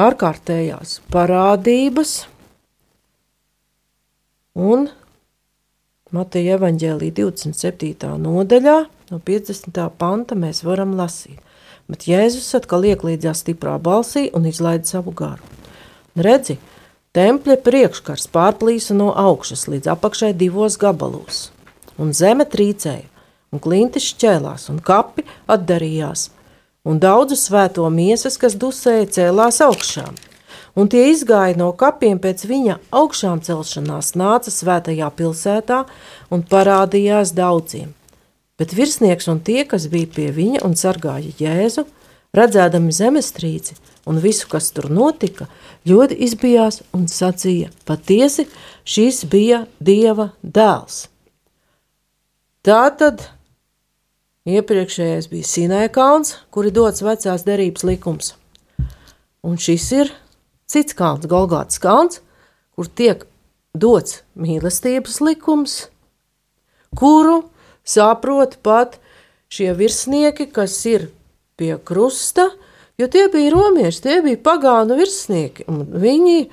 ārkārtējās 0.00 1.00
parādības 1.12 2.14
un 4.54 4.88
Mateja 6.10 6.56
evaņģēlī 6.58 7.12
27. 7.14 8.08
nodaļā, 8.18 8.78
no 9.12 9.18
50. 9.22 9.76
panta 9.94 10.34
mēs 10.34 10.64
varam 10.66 10.96
lasīt. 10.98 11.38
Bet 11.90 12.08
Jēzus 12.10 12.48
atkal 12.58 12.88
ieklīdzās 12.90 13.44
stiprā 13.44 13.76
balsī 13.82 14.24
un 14.34 14.48
izlaida 14.50 14.86
savu 14.90 15.14
garu. 15.14 15.46
Redzi, 16.18 16.56
tempļa 17.14 17.56
priekškars 17.62 18.26
pārplīsa 18.34 18.96
no 18.98 19.12
augšas 19.14 19.68
līdz 19.70 19.92
apakšai 19.94 20.32
divos 20.38 20.78
gabalos, 20.82 21.48
un 21.98 22.10
zeme 22.14 22.46
trīcēja, 22.46 23.06
un 23.50 23.62
klintis 23.62 24.08
šķēlās, 24.14 24.68
un 24.72 24.80
kapi 24.84 25.26
atdarījās, 25.50 26.28
un 26.86 26.98
daudzu 27.02 27.38
svēto 27.38 27.86
miesas, 27.92 28.38
kas 28.40 28.58
dusēja, 28.58 29.08
cēlās 29.18 29.60
augšām 29.66 30.18
un 30.74 30.88
tie 30.90 31.10
izgāja 31.10 31.58
no 31.58 31.70
kapiem 31.76 32.18
pēc 32.22 32.44
viņa 32.48 32.78
augšām 32.94 33.42
celšanās, 33.44 34.14
nāca 34.18 34.52
svētajā 34.52 35.10
pilsētā 35.16 35.84
un 36.32 36.44
parādījās 36.46 37.34
daudziem. 37.36 37.94
Bet 38.60 38.74
virsnieks 38.76 39.28
un 39.32 39.40
tie, 39.40 39.64
kas 39.64 39.88
bija 39.92 40.10
pie 40.14 40.28
viņa 40.36 40.64
un 40.66 40.76
sargāja 40.76 41.32
Jēzu, 41.40 41.86
redzēdami 42.36 42.92
zemestrīci 42.92 43.78
un 44.08 44.20
visu, 44.20 44.46
kas 44.50 44.70
tur 44.76 44.90
notika, 44.92 45.48
ļoti 45.88 46.18
izbijās 46.26 46.82
un 46.96 47.08
sacīja: 47.08 47.70
Patiesi, 47.88 48.46
šis 48.84 49.24
bija 49.32 49.64
Dieva 49.80 50.30
dēls. 50.42 51.06
Tā 52.60 52.84
tad 53.00 53.24
iepriekšējais 54.50 55.28
bija 55.30 55.46
Sinai 55.46 55.86
kalns, 55.92 56.36
kur 56.50 56.68
ir 56.68 56.74
dots 56.74 57.04
vecās 57.04 57.44
derības 57.46 57.86
likums, 57.86 58.34
un 59.46 59.58
šis 59.60 59.86
ir 59.96 60.12
cits 60.70 60.96
kalns, 60.96 61.28
Golgāts 61.30 61.80
kalns, 61.82 62.20
kur 62.74 62.88
tiek 62.88 63.26
dots 63.76 64.20
mīlestības 64.38 65.20
likums, 65.24 65.76
kuru 66.96 67.42
saprot 67.86 68.58
pat 68.64 68.98
šie 69.50 69.72
virsnieki, 69.78 70.48
kas 70.54 70.78
ir 70.86 71.08
pie 71.60 71.74
krusta, 71.84 72.48
jo 72.98 73.08
tie 73.10 73.26
bija 73.32 73.52
romieši, 73.54 74.02
tie 74.06 74.20
bija 74.24 74.40
pagānu 74.44 74.96
virsnieki, 74.98 75.66
viņi 75.68 76.48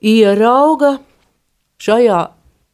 ierauga 0.00 0.96
šajā 1.80 2.20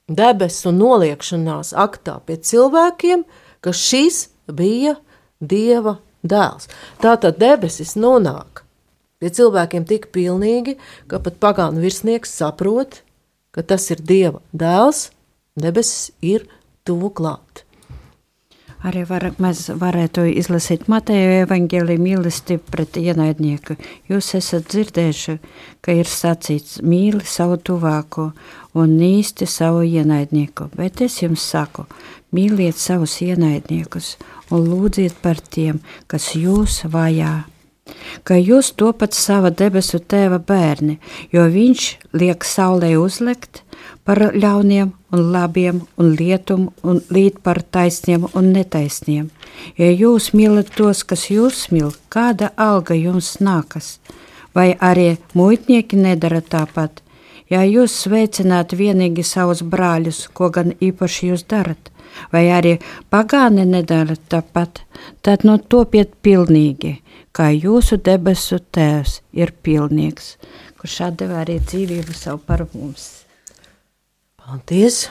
debesu 0.06 0.72
noliekšanās 0.74 1.74
aktā 1.74 2.20
pie 2.26 2.38
cilvēkiem, 2.38 3.26
ka 3.60 3.74
šis 3.74 4.28
bija 4.48 4.96
Dieva 5.40 5.98
dēls. 6.24 6.70
Tātad 7.02 7.36
debesis 7.40 7.94
nonāk 7.96 8.66
Pie 9.16 9.30
cilvēkiem 9.32 9.86
tik 9.88 10.10
pilnīgi, 10.12 10.74
ka 11.08 11.22
pat 11.24 11.38
pagānu 11.40 11.80
virsnieks 11.80 12.34
saprot, 12.36 13.00
ka 13.48 13.64
tas 13.64 13.88
ir 13.94 14.02
Dieva 14.04 14.42
dēls, 14.52 15.06
debesis 15.56 16.10
ir 16.20 16.44
tuvu 16.84 17.08
klāt. 17.16 17.62
Arī 18.86 19.06
var, 19.08 19.24
mēs 19.40 19.70
varētu 19.80 20.26
izlasīt 20.36 20.84
Mateja 20.92 21.46
evaņģēlī 21.46 21.96
mīlestību 21.96 22.68
pret 22.74 22.98
ienaidnieku. 23.00 23.78
Jūs 24.12 24.34
esat 24.36 24.68
dzirdējuši, 24.68 25.38
ka 25.80 25.96
ir 25.96 26.12
sacīts 26.12 26.82
mīli 26.84 27.24
savu 27.24 27.56
tuvāko 27.56 28.28
un 28.76 28.98
nīsti 29.00 29.48
savu 29.48 29.80
ienaidnieku, 29.88 30.68
bet 30.76 31.00
es 31.08 31.22
jums 31.24 31.48
saku, 31.56 31.88
mīliet 32.36 32.76
savus 32.76 33.16
ienaidniekus 33.24 34.18
un 34.50 34.70
lūdziet 34.70 35.20
par 35.22 35.40
tiem, 35.40 35.82
kas 36.06 36.34
jūs 36.38 36.84
vajā 36.90 37.34
ka 38.26 38.36
jūs 38.38 38.72
topat 38.80 39.14
sava 39.14 39.50
debesu 39.50 40.00
tēva 40.12 40.38
bērni, 40.42 40.98
jo 41.32 41.46
viņš 41.52 41.86
liek 42.18 42.44
saulē 42.44 42.96
uzlekt 42.98 43.62
par 44.06 44.20
ļauniem 44.34 44.92
un 45.14 45.24
labiem 45.34 45.80
un 46.00 46.12
lietumu 46.18 46.72
un 46.82 47.00
līt 47.10 47.40
par 47.46 47.62
taisniem 47.62 48.26
un 48.32 48.52
netaisniem. 48.56 49.30
Ja 49.78 49.90
jūs 49.90 50.32
mīlat 50.34 50.70
tos, 50.76 51.02
kas 51.04 51.28
jūs 51.30 51.66
mīl, 51.72 51.92
kāda 52.12 52.52
alga 52.56 52.94
jums 52.98 53.36
nākas? 53.40 53.96
Vai 54.54 54.72
arī 54.80 55.16
muitnieki 55.34 55.98
nedara 56.00 56.40
tāpat? 56.40 57.02
Ja 57.50 57.62
jūs 57.62 57.94
sveicināt 58.02 58.74
vienīgi 58.74 59.22
savus 59.22 59.62
brāļus, 59.62 60.26
ko 60.34 60.50
gan 60.50 60.72
īpaši 60.82 61.30
jūs 61.30 61.44
darat, 61.46 61.92
vai 62.32 62.46
arī 62.54 62.76
pagāni 63.12 63.66
nedara 63.68 64.16
tāpat, 64.30 64.82
tad 65.22 65.44
no 65.48 65.58
topiet 65.58 66.14
pilnīgi, 66.22 66.96
kā 67.36 67.50
jūsu 67.52 67.98
debesu 68.00 68.60
Tēvs 68.72 69.20
ir 69.36 69.52
pilnīgs, 69.62 70.34
kurš 70.80 70.98
atdeva 71.10 71.42
arī 71.44 71.60
dzīvību 71.60 72.16
savu 72.16 72.42
par 72.46 72.66
mums. 72.72 73.08
Paldies! 74.40 75.06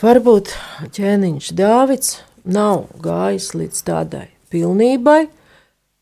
Varbūt 0.00 0.50
ķēniņš 0.96 1.50
Dāvids 1.54 2.14
nav 2.44 2.86
gājis 3.04 3.50
līdz 3.54 3.82
tādai 3.86 4.26
pilnībai, 4.52 5.26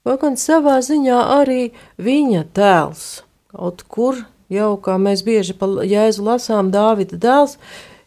vai 0.07 0.15
gan 0.23 0.39
savā 0.39 0.79
ziņā 0.87 1.19
arī 1.41 1.73
viņa 2.03 2.45
tēls. 2.57 3.05
Kaut 3.53 3.83
kur 3.93 4.23
jau, 4.53 4.75
kā 4.81 4.99
mēs 5.01 5.25
bieži 5.27 5.57
pa 5.59 5.69
Jēzu 5.83 6.27
lasām, 6.27 6.73
Dāvida 6.75 7.19
dēls 7.21 7.57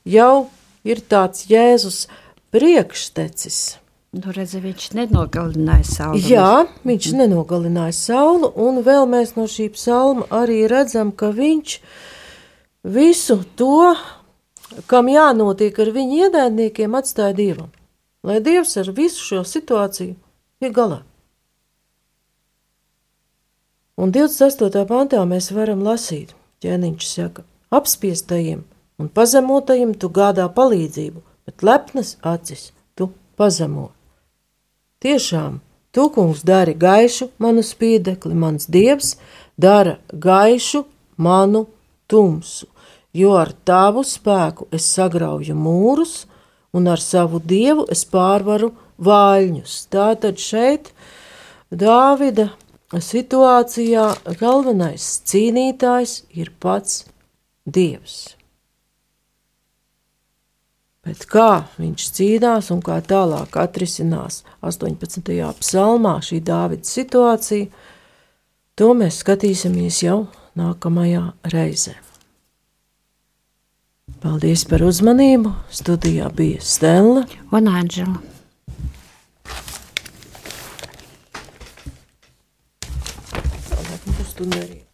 jau 0.06 0.48
ir 0.86 1.02
tāds 1.10 1.48
Jēzus 1.50 2.06
priekštecis 2.56 3.64
Nu, 4.16 4.32
redzi, 4.32 4.62
viņš 4.64 4.84
nenogalināja 4.96 5.84
sauli. 5.90 6.22
Jā, 6.32 6.66
viņš 6.88 7.08
nenogalināja 7.20 7.92
sauli, 7.98 8.48
un 8.64 8.80
vēl 8.86 9.04
mēs 9.12 9.34
no 9.36 9.44
šī 9.52 9.68
psalma 9.76 10.24
arī 10.32 10.62
redzam, 10.72 11.12
ka 11.12 11.34
viņš 11.36 11.74
visu 12.96 13.42
to, 13.60 13.92
kam 14.88 15.12
jānotiek 15.12 15.76
ar 15.84 15.92
viņu 15.98 16.22
ienaidniekiem, 16.30 16.96
atstāja 16.96 17.36
dievam. 17.36 17.74
Lai 18.24 18.40
dievs 18.46 18.78
ar 18.80 18.94
visu 18.96 19.20
šo 19.20 19.44
situāciju 19.44 20.16
ir 20.64 20.72
galā. 20.80 21.02
Un 23.96 24.12
28. 24.12 24.84
pantā 24.90 25.22
mēs 25.24 25.54
varam 25.56 25.80
lasīt, 25.86 26.34
ķēniņš 26.60 27.06
saka, 27.08 27.46
apspiestajiem 27.72 28.66
un 29.00 29.08
pazemotajiem 29.08 29.94
tu 30.00 30.10
gādā 30.12 30.50
palīdzību, 30.52 31.22
bet 31.48 31.64
lepnas 31.64 32.18
acis 32.20 32.74
tu 32.96 33.14
pazemo. 33.40 33.94
Tiešām, 35.00 35.62
tu, 35.96 36.10
kungs, 36.12 36.44
dari 36.44 36.76
gaišu 36.76 37.30
manu 37.40 37.64
spīdekli, 37.64 38.36
mans 38.36 38.68
dievs 38.68 39.16
dara 39.56 39.96
gaišu 40.12 40.84
manu 41.16 41.66
tumsu, 42.12 42.68
jo 43.16 43.36
ar 43.40 43.54
tavu 43.64 44.04
spēku 44.04 44.68
es 44.76 44.90
sagrauju 44.92 45.56
mūrus, 45.56 46.26
un 46.76 46.92
ar 46.92 47.00
savu 47.00 47.40
dievu 47.40 47.88
es 47.92 48.04
pārvaru 48.12 48.74
vāļņus. 49.00 49.78
Tātad 49.88 50.42
šeit 50.42 50.92
Dāvida 51.72 52.52
situācijā 52.94 54.06
galvenais 54.40 55.06
cīnītājs 55.26 56.24
ir 56.38 56.52
pats 56.60 57.06
Dievs. 57.66 58.36
Bet 61.06 61.26
kā 61.30 61.66
viņš 61.78 62.06
cīnās 62.18 62.72
un 62.74 62.82
kā 62.86 62.98
tālāk 63.06 63.58
atrisinās 63.62 64.44
18. 64.66 65.34
psalmā 65.62 66.16
šī 66.26 66.42
Dāvida 66.46 66.86
situācija, 66.86 67.70
to 68.78 68.94
mēs 68.98 69.22
skatīsimies 69.22 70.02
jau 70.06 70.26
nākamajā 70.58 71.28
reizē. 71.54 71.96
Paldies 74.22 74.66
par 74.70 74.82
uzmanību. 74.86 75.52
Studijā 75.74 76.30
bija 76.34 76.62
Stela 76.62 77.26
un 77.54 77.70
Anģela. 77.70 78.35
Tālāk 84.36 84.48
mums 84.48 84.56
tur 84.56 84.60
nerīt. 84.60 84.85